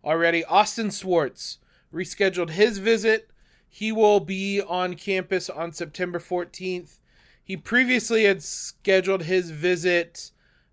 already. 0.05 0.45
Austin 0.45 0.91
Swartz 0.91 1.59
rescheduled 1.93 2.51
his 2.51 2.79
visit 2.79 3.31
he 3.73 3.93
will 3.93 4.19
be 4.19 4.61
on 4.61 4.95
campus 4.95 5.49
on 5.49 5.73
September 5.73 6.19
14th. 6.19 6.99
He 7.43 7.57
previously 7.57 8.25
had 8.25 8.43
scheduled 8.43 9.23
his 9.23 9.53
visit, 9.53 10.33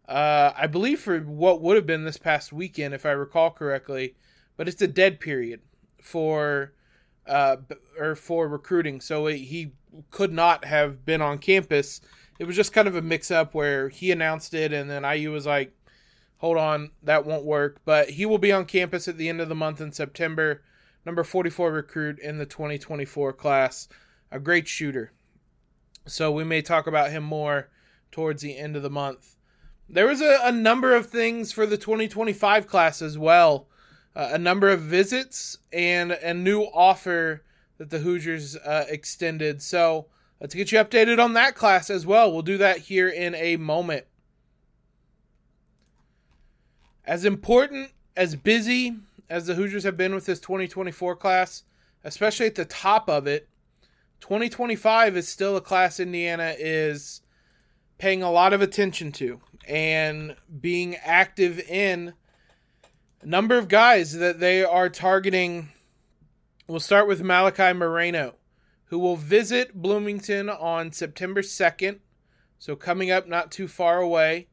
uh, 0.10 0.52
I 0.58 0.66
believe, 0.66 1.00
for 1.00 1.20
what 1.20 1.62
would 1.62 1.76
have 1.76 1.86
been 1.86 2.06
this 2.06 2.18
past 2.18 2.52
weekend, 2.52 2.96
if 2.96 3.06
I 3.06 3.12
recall 3.12 3.52
correctly. 3.52 4.16
But 4.58 4.68
it's 4.68 4.82
a 4.82 4.88
dead 4.88 5.20
period 5.20 5.62
for 6.02 6.74
uh, 7.26 7.58
or 8.00 8.16
for 8.16 8.48
recruiting, 8.48 9.02
so 9.02 9.28
he 9.28 9.74
could 10.12 10.32
not 10.32 10.66
have 10.66 11.06
been 11.06 11.22
on 11.22 11.38
campus. 11.38 12.02
It 12.40 12.46
was 12.46 12.56
just 12.56 12.74
kind 12.74 12.88
of 12.88 12.96
a 12.96 13.02
mix-up 13.02 13.54
where 13.54 13.90
he 13.90 14.12
announced 14.12 14.54
it, 14.54 14.72
and 14.72 14.90
then 14.90 15.04
IU 15.04 15.32
was 15.32 15.46
like, 15.46 15.74
"Hold 16.38 16.58
on, 16.58 16.92
that 17.04 17.26
won't 17.26 17.46
work." 17.46 17.82
But 17.86 18.12
he 18.12 18.26
will 18.26 18.38
be 18.38 18.52
on 18.52 18.66
campus 18.66 19.08
at 19.08 19.18
the 19.18 19.30
end 19.30 19.42
of 19.42 19.50
the 19.50 19.56
month 19.56 19.82
in 19.82 19.92
September 19.92 20.62
number 21.08 21.24
44 21.24 21.72
recruit 21.72 22.20
in 22.20 22.38
the 22.38 22.46
2024 22.46 23.32
class, 23.32 23.88
a 24.30 24.40
great 24.42 24.68
shooter. 24.68 25.14
So 26.06 26.32
we 26.32 26.44
may 26.44 26.62
talk 26.62 26.86
about 26.86 27.12
him 27.12 27.24
more 27.24 27.70
towards 28.12 28.42
the 28.42 28.58
end 28.58 28.76
of 28.76 28.84
the 28.84 28.90
month. 28.90 29.38
There 29.88 30.06
was 30.06 30.20
a, 30.20 30.40
a 30.44 30.52
number 30.52 30.94
of 30.94 31.08
things 31.08 31.54
for 31.54 31.66
the 31.66 31.78
2025 31.78 32.68
class 32.68 33.02
as 33.02 33.18
well. 33.18 33.70
Uh, 34.18 34.30
a 34.32 34.38
number 34.40 34.68
of 34.68 34.82
visits 34.82 35.60
and 35.72 36.12
a 36.12 36.34
new 36.34 36.64
offer 36.74 37.44
that 37.78 37.92
the 37.92 38.00
Hoosiers 38.00 38.56
uh, 38.56 38.86
extended. 38.90 39.62
So 39.62 40.08
let's 40.42 40.56
get 40.56 40.72
you 40.72 40.80
updated 40.80 41.24
on 41.24 41.34
that 41.34 41.54
class 41.54 41.92
as 41.92 42.04
well. 42.04 42.34
We'll 42.34 42.42
do 42.42 42.58
that 42.58 42.80
here 42.80 43.08
in 43.08 43.36
a 43.36 43.58
moment. 43.58 44.06
As 47.06 47.26
important, 47.26 47.92
as 48.16 48.36
busy, 48.36 48.96
as 49.30 49.46
the 49.46 49.54
Hoosiers 49.54 49.84
have 49.84 49.98
been 49.98 50.16
with 50.16 50.26
this 50.26 50.40
2024 50.40 51.16
class, 51.16 51.62
especially 52.04 52.48
at 52.48 52.56
the 52.56 52.66
top 52.66 53.08
of 53.08 53.28
it, 53.28 53.48
2025 54.22 55.16
is 55.16 55.28
still 55.28 55.56
a 55.56 55.62
class 55.62 56.00
Indiana 56.00 56.56
is 56.58 57.22
paying 58.00 58.24
a 58.24 58.32
lot 58.32 58.52
of 58.52 58.64
attention 58.64 59.12
to 59.12 59.42
and 59.68 60.36
being 60.60 60.96
active 60.96 61.60
in 61.60 62.16
number 63.24 63.58
of 63.58 63.68
guys 63.68 64.14
that 64.14 64.40
they 64.40 64.64
are 64.64 64.90
targeting. 64.90 65.70
We'll 66.68 66.80
start 66.80 67.08
with 67.08 67.24
Malachi 67.24 67.74
Moreno, 67.74 68.36
who 68.86 69.00
will 69.00 69.16
visit 69.16 69.82
Bloomington 69.82 70.50
on 70.50 70.92
September 70.92 71.42
2nd. 71.42 72.00
So, 72.60 72.76
coming 72.76 73.12
up 73.12 73.28
not 73.28 73.52
too 73.52 73.68
far 73.68 74.00
away. 74.00 74.48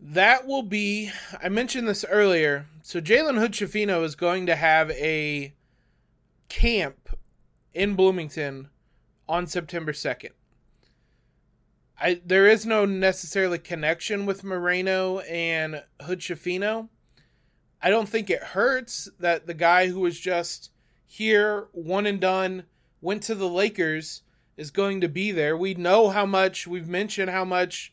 That 0.00 0.46
will 0.46 0.62
be, 0.62 1.10
I 1.42 1.48
mentioned 1.48 1.88
this 1.88 2.04
earlier. 2.08 2.66
So 2.82 3.00
Jalen 3.00 3.38
Hood 3.38 3.52
Schifino 3.52 4.04
is 4.04 4.14
going 4.14 4.44
to 4.44 4.54
have 4.54 4.90
a 4.90 5.54
camp 6.50 7.08
in 7.72 7.94
Bloomington 7.94 8.68
on 9.26 9.46
September 9.46 9.92
2nd. 9.92 10.32
I 11.98 12.20
there 12.22 12.46
is 12.46 12.66
no 12.66 12.84
necessarily 12.84 13.58
connection 13.58 14.26
with 14.26 14.44
Moreno 14.44 15.20
and 15.20 15.84
Hood 16.02 16.18
Schifino. 16.18 16.90
I 17.84 17.90
don't 17.90 18.08
think 18.08 18.30
it 18.30 18.42
hurts 18.42 19.10
that 19.20 19.46
the 19.46 19.52
guy 19.52 19.88
who 19.88 20.00
was 20.00 20.18
just 20.18 20.70
here, 21.06 21.68
one 21.72 22.06
and 22.06 22.18
done, 22.18 22.64
went 23.02 23.22
to 23.24 23.34
the 23.34 23.48
Lakers 23.48 24.22
is 24.56 24.70
going 24.70 25.02
to 25.02 25.08
be 25.08 25.32
there. 25.32 25.54
We 25.54 25.74
know 25.74 26.08
how 26.08 26.24
much 26.24 26.66
we've 26.66 26.88
mentioned 26.88 27.28
how 27.28 27.44
much 27.44 27.92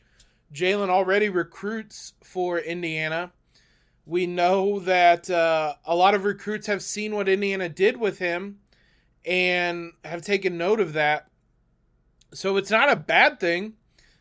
Jalen 0.50 0.88
already 0.88 1.28
recruits 1.28 2.14
for 2.24 2.58
Indiana. 2.58 3.32
We 4.06 4.26
know 4.26 4.78
that 4.80 5.28
uh, 5.28 5.74
a 5.84 5.94
lot 5.94 6.14
of 6.14 6.24
recruits 6.24 6.68
have 6.68 6.82
seen 6.82 7.14
what 7.14 7.28
Indiana 7.28 7.68
did 7.68 7.98
with 7.98 8.18
him 8.18 8.60
and 9.26 9.92
have 10.06 10.22
taken 10.22 10.56
note 10.56 10.80
of 10.80 10.94
that. 10.94 11.28
So 12.32 12.56
it's 12.56 12.70
not 12.70 12.90
a 12.90 12.96
bad 12.96 13.38
thing 13.38 13.74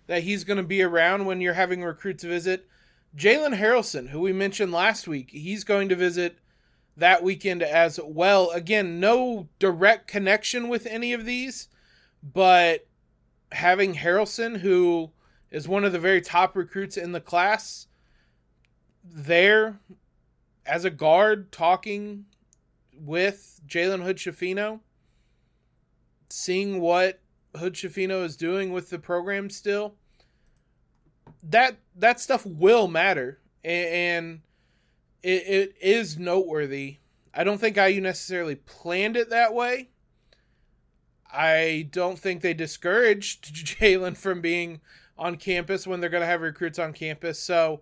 that 0.07 0.23
he's 0.23 0.43
going 0.43 0.57
to 0.57 0.63
be 0.63 0.84
around 0.84 1.23
when 1.23 1.39
you're 1.39 1.53
having 1.53 1.81
recruits 1.81 2.25
visit. 2.25 2.67
Jalen 3.15 3.60
Haralson, 3.60 4.10
who 4.10 4.21
we 4.21 4.34
mentioned 4.34 4.71
last 4.71 5.08
week, 5.08 5.32
he's 5.32 5.63
going 5.63 5.89
to 5.89 5.95
visit 5.95 6.39
that 6.95 7.24
weekend 7.24 7.62
as 7.62 8.00
well. 8.04 8.52
Again, 8.52 9.00
no 9.00 9.50
direct 9.60 10.08
connection 10.08 10.69
with 10.69 10.86
any 10.86 11.13
of 11.13 11.26
these, 11.26 11.67
but 12.24 12.88
having 13.52 13.95
Haralson, 13.95 14.60
who 14.60 15.12
is 15.50 15.67
one 15.67 15.84
of 15.84 15.91
the 15.91 16.00
very 16.00 16.21
top 16.21 16.56
recruits 16.56 16.95
in 16.95 17.12
the 17.12 17.19
class 17.19 17.88
there 19.04 19.80
as 20.65 20.86
a 20.86 20.89
guard 20.89 21.52
talking 21.52 22.26
with 22.93 23.60
Jalen 23.67 24.04
Hood 24.04 24.17
Schifino, 24.17 24.80
seeing 26.30 26.80
what 26.80 27.19
Hood 27.56 27.74
Schifino 27.74 28.24
is 28.24 28.38
doing 28.38 28.71
with 28.71 28.89
the 28.89 29.00
program 29.00 29.50
still. 29.50 29.95
That 31.43 31.77
that 31.95 32.19
stuff 32.19 32.45
will 32.45 32.88
matter, 32.88 33.39
and 33.63 34.41
it, 35.23 35.43
it 35.47 35.75
is 35.82 36.17
noteworthy. 36.17 36.97
I 37.34 37.43
don't 37.43 37.58
think 37.58 37.77
IU 37.77 38.01
necessarily 38.01 38.56
planned 38.56 39.17
it 39.17 39.30
that 39.30 39.54
way. 39.54 39.89
I 41.34 41.88
don't 41.91 42.19
think 42.19 42.41
they 42.41 42.54
discouraged 42.54 43.56
Jalen 43.80 44.17
from 44.17 44.41
being 44.41 44.82
on 45.17 45.38
campus 45.38 45.88
when 45.88 46.01
they're 46.01 46.10
going 46.10 46.21
to 46.21 46.27
have 46.27 46.41
recruits 46.41 46.80
on 46.80 46.93
campus. 46.93 47.39
So 47.39 47.82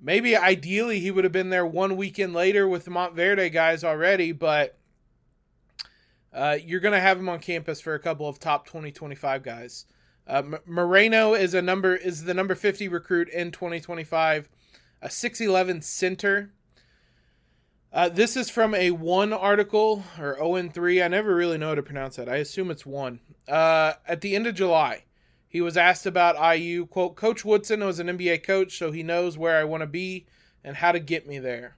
maybe 0.00 0.36
ideally 0.36 1.00
he 1.00 1.10
would 1.10 1.24
have 1.24 1.32
been 1.32 1.50
there 1.50 1.66
one 1.66 1.96
weekend 1.96 2.34
later 2.34 2.68
with 2.68 2.84
the 2.84 2.90
Montverde 2.90 3.52
guys 3.52 3.84
already, 3.84 4.32
but 4.32 4.76
uh, 6.32 6.58
you're 6.62 6.80
going 6.80 6.92
to 6.92 7.00
have 7.00 7.18
him 7.18 7.28
on 7.28 7.38
campus 7.38 7.80
for 7.80 7.94
a 7.94 8.00
couple 8.00 8.28
of 8.28 8.38
top 8.38 8.66
2025 8.66 9.42
guys. 9.42 9.86
Uh, 10.26 10.42
M- 10.44 10.58
Moreno 10.66 11.34
is 11.34 11.54
a 11.54 11.62
number 11.62 11.94
is 11.94 12.24
the 12.24 12.34
number 12.34 12.54
50 12.54 12.88
recruit 12.88 13.28
in 13.28 13.50
2025, 13.50 14.48
a 15.02 15.08
6'11 15.08 15.82
center. 15.82 16.52
Uh, 17.92 18.08
this 18.08 18.36
is 18.36 18.50
from 18.50 18.74
a 18.74 18.90
one 18.90 19.32
article 19.32 20.02
or 20.18 20.36
ON3. 20.36 21.04
I 21.04 21.08
never 21.08 21.34
really 21.34 21.58
know 21.58 21.68
how 21.68 21.74
to 21.76 21.82
pronounce 21.82 22.16
that. 22.16 22.28
I 22.28 22.36
assume 22.36 22.70
it's 22.70 22.84
one. 22.84 23.20
Uh, 23.46 23.92
at 24.08 24.20
the 24.20 24.34
end 24.34 24.48
of 24.48 24.56
July, 24.56 25.04
he 25.48 25.60
was 25.60 25.76
asked 25.76 26.04
about 26.04 26.58
IU. 26.58 26.86
Quote, 26.86 27.14
Coach 27.14 27.44
Woodson 27.44 27.84
was 27.84 28.00
an 28.00 28.08
NBA 28.08 28.42
coach, 28.42 28.76
so 28.76 28.90
he 28.90 29.04
knows 29.04 29.38
where 29.38 29.60
I 29.60 29.64
want 29.64 29.82
to 29.82 29.86
be 29.86 30.26
and 30.64 30.76
how 30.76 30.90
to 30.90 30.98
get 30.98 31.28
me 31.28 31.38
there. 31.38 31.76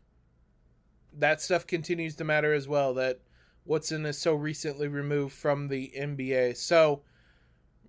That 1.12 1.42
stuff 1.42 1.66
continues 1.66 2.16
to 2.16 2.24
matter 2.24 2.54
as 2.54 2.66
well, 2.66 2.94
that 2.94 3.20
Woodson 3.66 4.06
is 4.06 4.16
so 4.16 4.34
recently 4.34 4.88
removed 4.88 5.34
from 5.34 5.68
the 5.68 5.92
NBA. 5.94 6.56
So, 6.56 7.02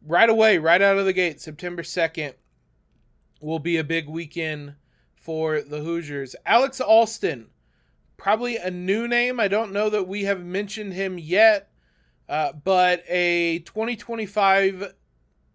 right 0.05 0.29
away, 0.29 0.57
right 0.57 0.81
out 0.81 0.97
of 0.97 1.05
the 1.05 1.13
gate, 1.13 1.41
September 1.41 1.83
2nd 1.83 2.33
will 3.41 3.59
be 3.59 3.77
a 3.77 3.83
big 3.83 4.07
weekend 4.07 4.75
for 5.15 5.61
the 5.61 5.79
Hoosiers. 5.79 6.35
Aleks 6.45 6.81
Alston, 6.81 7.49
probably 8.17 8.57
a 8.57 8.71
new 8.71 9.07
name. 9.07 9.39
I 9.39 9.47
don't 9.47 9.71
know 9.71 9.89
that 9.89 10.07
we 10.07 10.23
have 10.23 10.43
mentioned 10.43 10.93
him 10.93 11.17
yet, 11.17 11.69
uh, 12.27 12.53
but 12.53 13.03
a 13.07 13.59
2025 13.59 14.93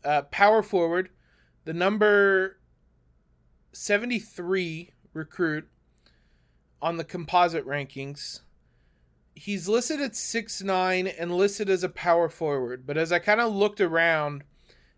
uh, 0.04 0.22
power 0.22 0.62
forward, 0.62 1.10
the 1.64 1.72
number 1.72 2.58
73 3.72 4.90
recruit 5.12 5.68
on 6.80 6.96
the 6.96 7.04
composite 7.04 7.66
rankings. 7.66 8.40
He's 9.34 9.68
listed 9.68 10.00
at 10.00 10.14
six 10.16 10.62
nine 10.62 11.06
and 11.06 11.36
listed 11.36 11.68
as 11.68 11.82
a 11.82 11.88
power 11.88 12.28
forward, 12.28 12.86
but 12.86 12.96
as 12.96 13.12
I 13.12 13.18
kind 13.18 13.40
of 13.40 13.54
looked 13.54 13.80
around, 13.80 14.44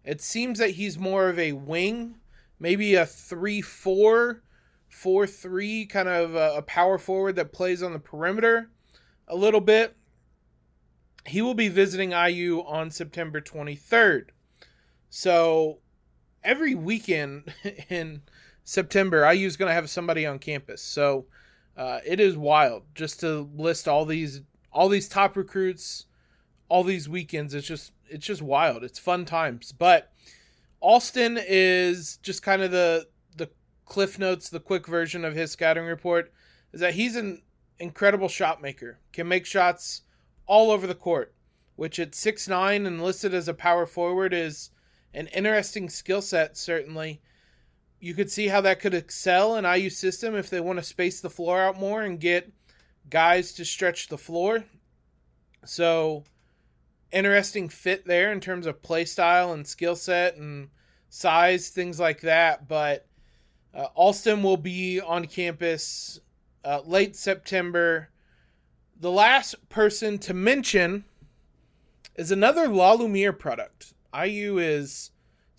it 0.05 0.21
seems 0.21 0.59
that 0.59 0.71
he's 0.71 0.99
more 0.99 1.29
of 1.29 1.39
a 1.39 1.53
wing, 1.53 2.17
maybe 2.59 2.95
a 2.95 3.07
three 3.07 3.61
four, 3.61 4.43
four 4.89 5.27
three 5.27 5.87
kind 5.87 6.09
of 6.09 6.35
a, 6.35 6.57
a 6.57 6.63
power 6.63 6.99
forward 6.99 7.37
that 7.37 7.53
plays 7.53 7.83
on 7.83 7.93
the 7.93 7.99
perimeter 7.99 8.71
a 9.29 9.37
little 9.37 9.61
bit. 9.61 9.97
He 11.27 11.41
will 11.41 11.55
be 11.55 11.69
visiting 11.69 12.11
IU 12.11 12.63
on 12.67 12.91
September 12.91 13.41
23rd. 13.41 14.27
So 15.09 15.79
every 16.43 16.75
weekend 16.75 17.55
in 17.89 18.23
September, 18.63 19.31
IU 19.33 19.47
is 19.47 19.57
going 19.57 19.71
to 19.71 19.75
have 19.75 19.89
somebody 19.89 20.27
on 20.27 20.39
campus. 20.39 20.83
So 20.83 21.27
uh, 21.77 22.01
it 22.07 22.21
is 22.21 22.37
wild 22.37 22.83
just 22.95 23.21
to 23.21 23.49
list 23.55 23.89
all 23.89 24.05
these 24.05 24.43
all 24.73 24.89
these 24.89 25.09
top 25.09 25.37
recruits, 25.37 26.07
all 26.69 26.85
these 26.85 27.09
weekends. 27.09 27.55
It's 27.55 27.67
just 27.67 27.93
it's 28.09 28.27
just 28.27 28.43
wild. 28.43 28.85
It's 28.85 28.99
fun 28.99 29.25
times. 29.25 29.73
But 29.73 30.13
Alston 30.81 31.39
is 31.41 32.19
just 32.19 32.43
kind 32.43 32.63
of 32.63 32.71
the 32.71 33.09
the 33.37 33.51
cliff 33.85 34.19
notes, 34.19 34.49
the 34.49 34.61
quick 34.61 34.87
version 34.87 35.25
of 35.25 35.35
his 35.35 35.53
scouting 35.53 35.85
report 35.85 36.33
is 36.73 36.81
that 36.81 36.95
he's 36.95 37.17
an 37.17 37.43
incredible 37.79 38.29
shot 38.29 38.63
maker. 38.63 38.99
Can 39.13 39.29
make 39.29 39.47
shots 39.47 40.03
all 40.47 40.71
over 40.71 40.87
the 40.87 40.95
court, 40.95 41.35
which 41.77 41.99
at 41.99 42.15
six 42.15 42.47
nine 42.47 42.87
and 42.87 43.03
listed 43.03 43.35
as 43.35 43.49
a 43.49 43.55
power 43.55 43.87
forward 43.87 44.33
is 44.33 44.71
an 45.13 45.29
interesting 45.29 45.89
skill 45.89 46.21
set 46.21 46.57
certainly 46.57 47.21
you 48.05 48.13
could 48.13 48.31
see 48.31 48.49
how 48.49 48.61
that 48.61 48.81
could 48.81 48.93
excel 48.93 49.57
in 49.57 49.65
IU 49.65 49.89
system 49.89 50.35
if 50.35 50.51
they 50.51 50.61
want 50.61 50.79
to 50.79 50.85
space 50.85 51.23
the 51.23 51.31
floor 51.31 51.63
out 51.63 51.81
more 51.81 52.03
and 52.03 52.21
get 52.21 52.53
guys 53.09 53.55
to 53.55 53.65
stretch 53.65 54.09
the 54.09 54.19
floor. 54.19 54.63
So 55.65 56.25
interesting 57.11 57.71
fit 57.71 58.07
there 58.07 58.31
in 58.31 58.41
terms 58.41 58.67
of 58.67 58.83
play 58.83 59.07
style 59.07 59.55
and 59.55 59.67
skill 59.67 59.97
set 59.97 60.37
and 60.37 60.69
size, 61.09 61.71
things 61.71 61.99
like 61.99 62.21
that. 62.21 62.69
But 62.69 63.07
uh, 63.73 63.87
Alston 63.95 64.43
will 64.43 64.59
be 64.59 65.01
on 65.01 65.27
campus 65.27 66.21
uh, 66.63 66.83
late 66.85 67.17
September. 67.17 68.11
The 69.01 69.11
last 69.11 69.71
person 69.71 70.19
to 70.19 70.35
mention 70.35 71.05
is 72.17 72.31
another 72.31 72.69
La 72.69 72.93
Lumiere 72.93 73.33
product. 73.33 73.95
IU 74.15 74.59
is 74.59 75.11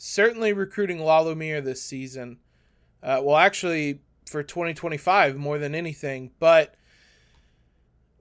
certainly 0.05 0.53
recruiting 0.53 0.99
La 0.99 1.19
Lumiere 1.19 1.61
this 1.61 1.81
season. 1.81 2.37
Uh, 3.01 3.19
well, 3.23 3.37
actually, 3.37 4.01
for 4.27 4.43
2025 4.43 5.35
more 5.35 5.57
than 5.57 5.73
anything. 5.73 6.31
But 6.39 6.75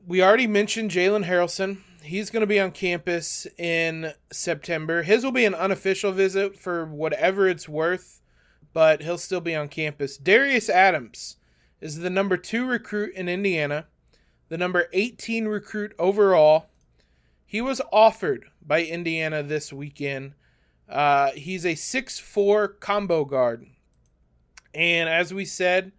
we 0.06 0.22
already 0.22 0.46
mentioned 0.46 0.90
Jalen 0.90 1.26
Haralson. 1.26 1.78
He's 2.02 2.30
going 2.30 2.40
to 2.40 2.46
be 2.46 2.60
on 2.60 2.70
campus 2.70 3.46
in 3.58 4.12
September. 4.32 5.02
His 5.02 5.24
will 5.24 5.32
be 5.32 5.44
an 5.44 5.54
unofficial 5.54 6.12
visit 6.12 6.58
for 6.58 6.86
whatever 6.86 7.48
it's 7.48 7.68
worth, 7.68 8.22
but 8.72 9.02
he'll 9.02 9.18
still 9.18 9.40
be 9.40 9.54
on 9.54 9.68
campus. 9.68 10.16
Darius 10.16 10.68
Adams 10.70 11.36
is 11.80 11.98
the 11.98 12.10
number 12.10 12.36
two 12.36 12.66
recruit 12.66 13.14
in 13.14 13.28
Indiana, 13.28 13.86
the 14.48 14.58
number 14.58 14.88
18 14.92 15.48
recruit 15.48 15.94
overall. 15.98 16.66
He 17.46 17.60
was 17.60 17.82
offered 17.92 18.46
by 18.66 18.82
Indiana 18.84 19.42
this 19.42 19.72
weekend 19.72 20.34
uh, 20.88 21.30
he's 21.32 21.64
a 21.64 21.74
six-four 21.74 22.68
combo 22.68 23.24
guard. 23.24 23.66
And 24.74 25.08
as 25.08 25.32
we 25.32 25.44
said, 25.44 25.92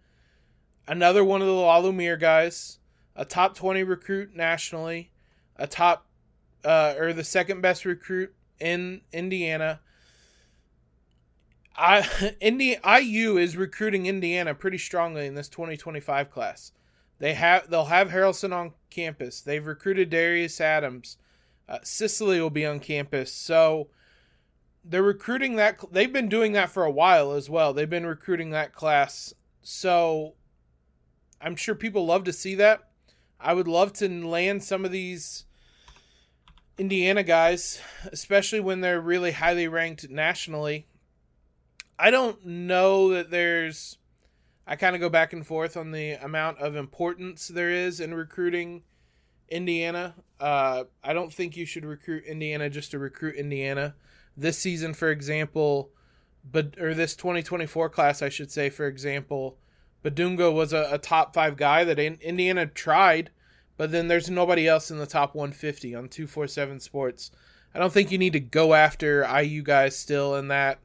another 0.86 1.24
one 1.24 1.40
of 1.40 1.46
the 1.46 1.52
La 1.52 1.78
Lumiere 1.78 2.16
guys, 2.16 2.78
a 3.14 3.24
top 3.24 3.56
20 3.56 3.82
recruit 3.82 4.34
nationally, 4.34 5.10
a 5.56 5.66
top 5.66 6.06
uh, 6.64 6.94
or 6.98 7.12
the 7.12 7.24
second 7.24 7.60
best 7.60 7.84
recruit 7.84 8.34
in 8.60 9.00
Indiana. 9.12 9.80
I 11.76 12.34
Indi, 12.40 12.76
IU 12.84 13.38
is 13.38 13.56
recruiting 13.56 14.06
Indiana 14.06 14.54
pretty 14.54 14.78
strongly 14.78 15.26
in 15.26 15.34
this 15.34 15.48
2025 15.48 16.30
class. 16.30 16.72
They 17.18 17.34
have 17.34 17.70
they'll 17.70 17.86
have 17.86 18.10
Haralson 18.10 18.52
on 18.52 18.72
campus. 18.90 19.40
They've 19.40 19.64
recruited 19.64 20.10
Darius 20.10 20.60
Adams. 20.60 21.16
Uh, 21.68 21.78
Sisley 21.82 22.40
will 22.40 22.50
be 22.50 22.66
on 22.66 22.78
campus. 22.78 23.32
So 23.32 23.88
they're 24.88 25.02
recruiting 25.02 25.56
that 25.56 25.80
they've 25.92 26.12
been 26.12 26.28
doing 26.28 26.52
that 26.52 26.70
for 26.70 26.84
a 26.84 26.90
while 26.90 27.32
as 27.32 27.50
well. 27.50 27.72
They've 27.72 27.90
been 27.90 28.06
recruiting 28.06 28.50
that 28.50 28.72
class. 28.72 29.34
So 29.62 30.34
i'm 31.40 31.56
sure 31.56 31.74
people 31.74 32.06
love 32.06 32.24
to 32.24 32.32
see 32.32 32.54
that. 32.56 32.88
I 33.38 33.52
would 33.52 33.68
love 33.68 33.92
to 33.94 34.08
land 34.08 34.62
some 34.62 34.84
of 34.84 34.92
these 34.92 35.44
indiana 36.78 37.22
guys 37.22 37.80
especially 38.12 38.60
when 38.60 38.80
they're 38.80 39.00
really 39.00 39.32
highly 39.32 39.66
ranked 39.66 40.08
nationally. 40.08 40.86
I 41.98 42.10
don't 42.10 42.44
know 42.44 43.10
that 43.10 43.30
there's 43.30 43.98
i 44.66 44.76
kind 44.76 44.94
of 44.94 45.00
go 45.00 45.08
back 45.08 45.32
and 45.32 45.46
forth 45.46 45.76
on 45.76 45.90
the 45.90 46.12
amount 46.12 46.58
of 46.58 46.76
importance 46.76 47.48
there 47.48 47.70
is 47.70 47.98
in 48.00 48.14
recruiting 48.14 48.82
indiana. 49.48 50.14
Uh, 50.38 50.84
i 51.02 51.12
don't 51.12 51.32
think 51.32 51.56
you 51.56 51.66
should 51.66 51.84
recruit 51.84 52.24
indiana 52.24 52.70
just 52.70 52.92
to 52.92 52.98
recruit 52.98 53.34
indiana 53.34 53.94
this 54.36 54.58
season, 54.58 54.94
for 54.94 55.10
example, 55.10 55.90
but 56.50 56.78
or 56.80 56.94
this 56.94 57.16
2024 57.16 57.88
class, 57.88 58.22
I 58.22 58.28
should 58.28 58.50
say, 58.50 58.70
for 58.70 58.86
example, 58.86 59.58
Bidunga 60.04 60.52
was 60.52 60.72
a, 60.72 60.88
a 60.92 60.98
top 60.98 61.34
five 61.34 61.56
guy 61.56 61.84
that 61.84 61.98
Indiana 61.98 62.66
tried, 62.66 63.30
but 63.76 63.90
then 63.90 64.08
there's 64.08 64.30
nobody 64.30 64.68
else 64.68 64.90
in 64.90 64.98
the 64.98 65.06
top 65.06 65.34
150 65.34 65.94
on 65.94 66.08
247 66.08 66.80
Sports. 66.80 67.30
I 67.74 67.78
don't 67.78 67.92
think 67.92 68.10
you 68.10 68.18
need 68.18 68.32
to 68.34 68.40
go 68.40 68.74
after 68.74 69.26
IU 69.42 69.62
guys 69.62 69.96
still 69.96 70.36
in 70.36 70.48
that 70.48 70.78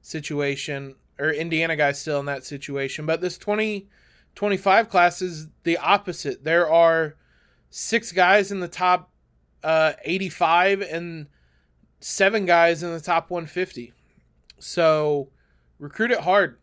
situation, 0.00 0.96
or 1.18 1.30
Indiana 1.30 1.76
guys 1.76 2.00
still 2.00 2.20
in 2.20 2.26
that 2.26 2.44
situation. 2.44 3.06
But 3.06 3.20
this 3.20 3.38
2025 3.38 4.88
class 4.88 5.22
is 5.22 5.48
the 5.64 5.76
opposite. 5.78 6.42
There 6.42 6.70
are 6.70 7.16
six 7.70 8.10
guys 8.10 8.50
in 8.50 8.60
the 8.60 8.68
top 8.68 9.10
uh, 9.62 9.92
85, 10.04 10.80
and 10.80 11.26
seven 12.02 12.44
guys 12.44 12.82
in 12.82 12.92
the 12.92 13.00
top 13.00 13.30
150. 13.30 13.92
So 14.58 15.28
recruit 15.78 16.10
it 16.10 16.20
hard. 16.20 16.58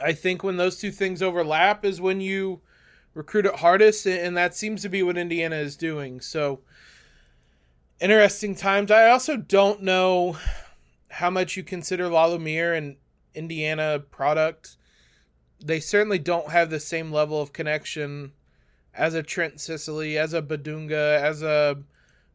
I 0.00 0.12
think 0.12 0.42
when 0.42 0.56
those 0.56 0.78
two 0.78 0.90
things 0.90 1.22
overlap 1.22 1.84
is 1.84 2.00
when 2.00 2.20
you 2.20 2.60
recruit 3.14 3.46
it 3.46 3.56
hardest, 3.56 4.06
and 4.06 4.36
that 4.36 4.54
seems 4.54 4.82
to 4.82 4.88
be 4.88 5.02
what 5.02 5.18
Indiana 5.18 5.56
is 5.56 5.76
doing. 5.76 6.20
So 6.20 6.60
interesting 8.00 8.54
times. 8.54 8.90
I 8.90 9.10
also 9.10 9.36
don't 9.36 9.82
know 9.82 10.36
how 11.08 11.30
much 11.30 11.56
you 11.56 11.62
consider 11.62 12.08
La 12.08 12.26
Lumiere 12.26 12.74
an 12.74 12.96
Indiana 13.34 14.00
product. 14.10 14.76
They 15.64 15.78
certainly 15.78 16.18
don't 16.18 16.50
have 16.50 16.70
the 16.70 16.80
same 16.80 17.12
level 17.12 17.40
of 17.40 17.52
connection 17.52 18.32
as 18.94 19.14
a 19.14 19.22
Trent 19.22 19.60
Sisley, 19.60 20.18
as 20.18 20.34
a 20.34 20.42
Bidunga, 20.42 21.20
as 21.20 21.42
a 21.42 21.82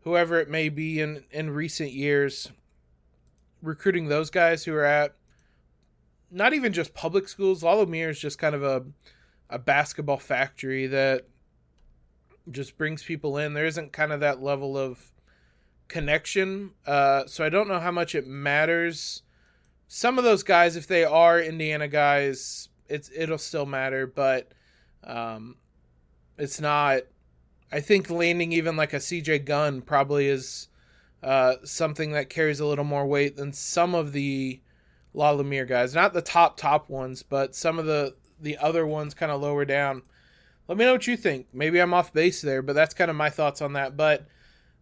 whoever 0.08 0.40
it 0.40 0.50
may 0.50 0.70
be 0.70 1.02
in 1.02 1.26
in 1.32 1.50
recent 1.50 1.92
years 1.92 2.50
recruiting 3.62 4.08
those 4.08 4.30
guys 4.30 4.64
who 4.64 4.74
are 4.74 4.86
at 4.86 5.16
not 6.32 6.54
even 6.54 6.72
just 6.72 6.94
public 6.94 7.28
schools. 7.28 7.64
La 7.64 7.74
Lumiere 7.74 8.10
is 8.10 8.20
just 8.20 8.40
kind 8.40 8.56
of 8.56 8.64
a 8.64 8.86
a 9.50 9.60
basketball 9.60 10.18
factory 10.18 10.88
that 10.88 11.28
just 12.50 12.78
brings 12.78 13.04
people 13.04 13.38
in. 13.38 13.54
There 13.54 13.66
isn't 13.66 13.92
kind 13.92 14.14
of 14.14 14.22
that 14.22 14.42
level 14.42 14.78
of 14.78 15.12
connection. 15.90 16.72
Uh, 16.86 17.26
so 17.26 17.44
I 17.44 17.50
don't 17.50 17.68
know 17.68 17.80
how 17.80 17.92
much 17.92 18.16
it 18.16 18.28
matters. 18.28 19.24
Some 19.90 20.18
of 20.18 20.24
those 20.24 20.44
guys, 20.44 20.76
if 20.78 20.88
they 20.88 21.04
are 21.04 21.40
Indiana 21.40 21.88
guys, 21.88 22.70
it's 22.88 23.12
it'll 23.14 23.38
still 23.38 23.66
matter, 23.66 24.08
but 24.08 24.52
um, 25.04 25.58
it's 26.38 26.62
not 26.62 27.04
I 27.72 27.80
think 27.82 28.10
landing 28.10 28.52
even 28.52 28.76
like 28.76 28.94
a 28.94 28.98
CJ 28.98 29.46
Gunn 29.46 29.82
probably 29.82 30.28
is 30.28 30.70
uh, 31.22 31.56
something 31.64 32.12
that 32.12 32.30
carries 32.30 32.60
a 32.60 32.66
little 32.66 32.86
more 32.86 33.06
weight 33.06 33.36
than 33.36 33.52
some 33.54 33.94
of 33.94 34.14
the 34.14 34.62
La 35.14 35.32
Lumiere 35.32 35.66
guys. 35.66 35.94
Not 35.94 36.14
the 36.14 36.22
top 36.22 36.58
top 36.58 36.90
ones, 36.90 37.24
but 37.24 37.56
some 37.56 37.80
of 37.80 37.86
the 37.86 38.16
the 38.40 38.58
other 38.58 38.86
ones 38.86 39.14
kind 39.14 39.32
of 39.32 39.42
lower 39.42 39.66
down. 39.66 40.04
Let 40.68 40.78
me 40.78 40.86
know 40.86 40.94
what 40.94 41.08
you 41.08 41.18
think. 41.18 41.48
Maybe 41.54 41.80
I'm 41.80 41.94
off 41.94 42.14
base 42.14 42.42
there, 42.42 42.62
but 42.62 42.74
that's 42.74 42.94
kind 42.94 43.10
of 43.10 43.18
my 43.18 43.30
thoughts 43.30 43.62
on 43.62 43.74
that. 43.74 43.98
But 43.98 44.28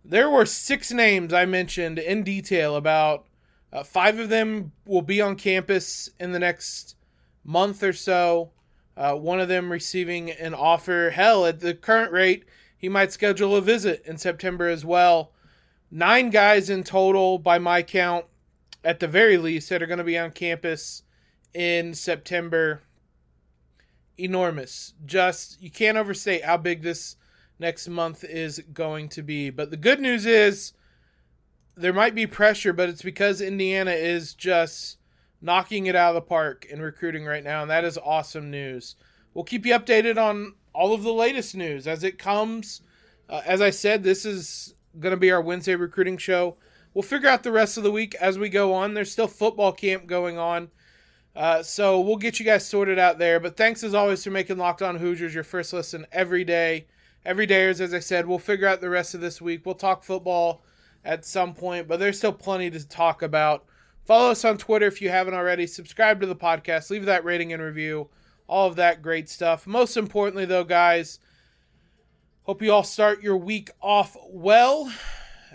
there 0.04 0.30
were 0.30 0.46
six 0.46 0.92
names 0.92 1.34
I 1.34 1.46
mentioned 1.46 2.00
in 2.00 2.24
detail 2.24 2.76
about. 2.76 3.26
Uh, 3.74 3.84
five 3.84 4.20
of 4.20 4.30
them 4.30 4.72
will 4.86 5.02
be 5.02 5.22
on 5.22 5.36
campus 5.36 6.10
in 6.20 6.32
the 6.32 6.40
next 6.40 6.96
month 7.44 7.84
or 7.84 7.94
so. 7.94 8.52
Uh, 8.96 9.14
one 9.14 9.40
of 9.40 9.50
them 9.50 9.72
receiving 9.72 10.32
an 10.32 10.54
offer. 10.54 11.10
Hell, 11.10 11.46
at 11.46 11.60
the 11.60 11.74
current 11.74 12.12
rate, 12.12 12.46
he 12.86 12.90
might 12.90 13.12
schedule 13.12 13.56
a 13.56 13.62
visit 13.62 14.04
in 14.06 14.16
September 14.16 14.70
as 14.70 14.86
well. 14.86 15.32
Nine 15.90 16.30
guys 16.30 16.70
in 16.70 16.84
total, 16.84 17.40
by 17.40 17.58
my 17.58 17.82
count, 17.82 18.26
at 18.84 19.00
the 19.00 19.08
very 19.08 19.40
least, 19.40 19.70
that 19.70 19.82
are 19.82 19.88
going 19.88 19.98
to 19.98 20.04
be 20.04 20.20
on 20.20 20.30
campus 20.30 21.02
in 21.52 21.96
September. 21.96 22.84
Enormous. 24.20 24.94
Just, 25.04 25.60
you 25.60 25.72
can't 25.72 25.98
overstate 25.98 26.46
how 26.46 26.58
big 26.58 26.84
this 26.84 27.16
next 27.58 27.88
month 27.88 28.24
is 28.24 28.62
going 28.72 29.10
to 29.10 29.24
be. 29.24 29.50
But 29.50 29.72
the 29.72 29.78
good 29.78 30.00
news 30.00 30.28
is 30.28 30.74
there 31.76 31.92
might 31.92 32.14
be 32.14 32.28
pressure, 32.28 32.72
but 32.72 32.88
it's 32.88 33.02
because 33.02 33.42
Indiana 33.42 33.94
is 33.94 34.36
just 34.36 35.00
knocking 35.42 35.88
it 35.88 35.96
out 35.96 36.10
of 36.10 36.22
the 36.24 36.30
park 36.30 36.68
in 36.70 36.84
recruiting 36.84 37.26
right 37.26 37.44
now, 37.44 37.64
and 37.64 37.72
that 37.72 37.84
is 37.84 37.98
awesome 37.98 38.52
news. 38.52 38.96
We'll 39.34 39.44
keep 39.44 39.66
you 39.66 39.74
updated 39.74 40.22
on 40.22 40.54
all 40.76 40.94
of 40.94 41.04
the 41.04 41.14
latest 41.14 41.56
news 41.56 41.88
as 41.88 42.04
it 42.04 42.18
comes. 42.18 42.82
Uh, 43.30 43.42
as 43.46 43.62
I 43.62 43.70
said, 43.70 44.04
this 44.04 44.26
is 44.26 44.76
going 45.00 45.12
to 45.12 45.18
be 45.18 45.32
our 45.32 45.42
Wednesday 45.42 45.76
recruiting 45.76 46.18
show. 46.18 46.58
We'll 46.94 47.04
figure 47.04 47.30
out 47.30 47.44
the 47.44 47.52
rest 47.52 47.78
of 47.78 47.84
the 47.84 47.92
week 47.92 48.16
as 48.16 48.38
we 48.38 48.50
go 48.50 48.74
on. 48.74 48.94
There's 48.94 49.12
still 49.12 49.28
football 49.28 49.72
camp 49.72 50.08
going 50.08 50.38
on. 50.38 50.70
Uh, 51.36 51.62
so 51.64 52.00
we'll 52.00 52.16
get 52.16 52.40
you 52.40 52.46
guys 52.46 52.66
sorted 52.66 52.98
out 52.98 53.18
there. 53.18 53.40
But 53.40 53.58
thanks 53.58 53.84
as 53.84 53.94
always 53.94 54.24
for 54.24 54.32
making 54.32 54.58
Locked 54.58 54.82
On 54.82 54.98
Hoosiers 54.98 55.34
your 55.34 55.44
first 55.44 55.74
listen 55.74 56.06
every 56.12 56.44
day. 56.44 56.88
Every 57.26 57.48
day, 57.48 57.64
is, 57.70 57.82
as 57.82 57.94
I 57.94 58.00
said, 58.00 58.28
we'll 58.28 58.38
figure 58.38 58.68
out 58.68 58.82
the 58.82 58.90
rest 58.90 59.16
of 59.16 59.22
this 59.22 59.42
week. 59.42 59.66
We'll 59.66 59.76
talk 59.76 60.04
football 60.04 60.64
at 61.04 61.26
some 61.26 61.54
point, 61.54 61.88
but 61.88 62.00
there's 62.00 62.20
still 62.20 62.32
plenty 62.32 62.70
to 62.70 62.88
talk 62.88 63.24
about. 63.24 63.66
Follow 64.06 64.30
us 64.30 64.46
on 64.46 64.58
Twitter 64.58 64.86
if 64.86 65.02
you 65.02 65.10
haven't 65.10 65.34
already. 65.34 65.66
Subscribe 65.66 66.22
to 66.22 66.28
the 66.28 66.36
podcast. 66.36 66.92
Leave 66.92 67.06
that 67.06 67.26
rating 67.26 67.52
and 67.52 67.62
review. 67.62 68.10
All 68.48 68.68
of 68.68 68.76
that 68.76 69.02
great 69.02 69.30
stuff. 69.30 69.66
Most 69.66 69.98
importantly, 69.98 70.46
though, 70.46 70.64
guys, 70.64 71.20
hope 72.44 72.62
you 72.62 72.72
all 72.72 72.84
start 72.84 73.24
your 73.24 73.38
week 73.38 73.72
off 73.82 74.16
well. 74.30 74.92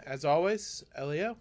As 0.06 0.24
always, 0.24 0.84
Elio. 0.96 1.36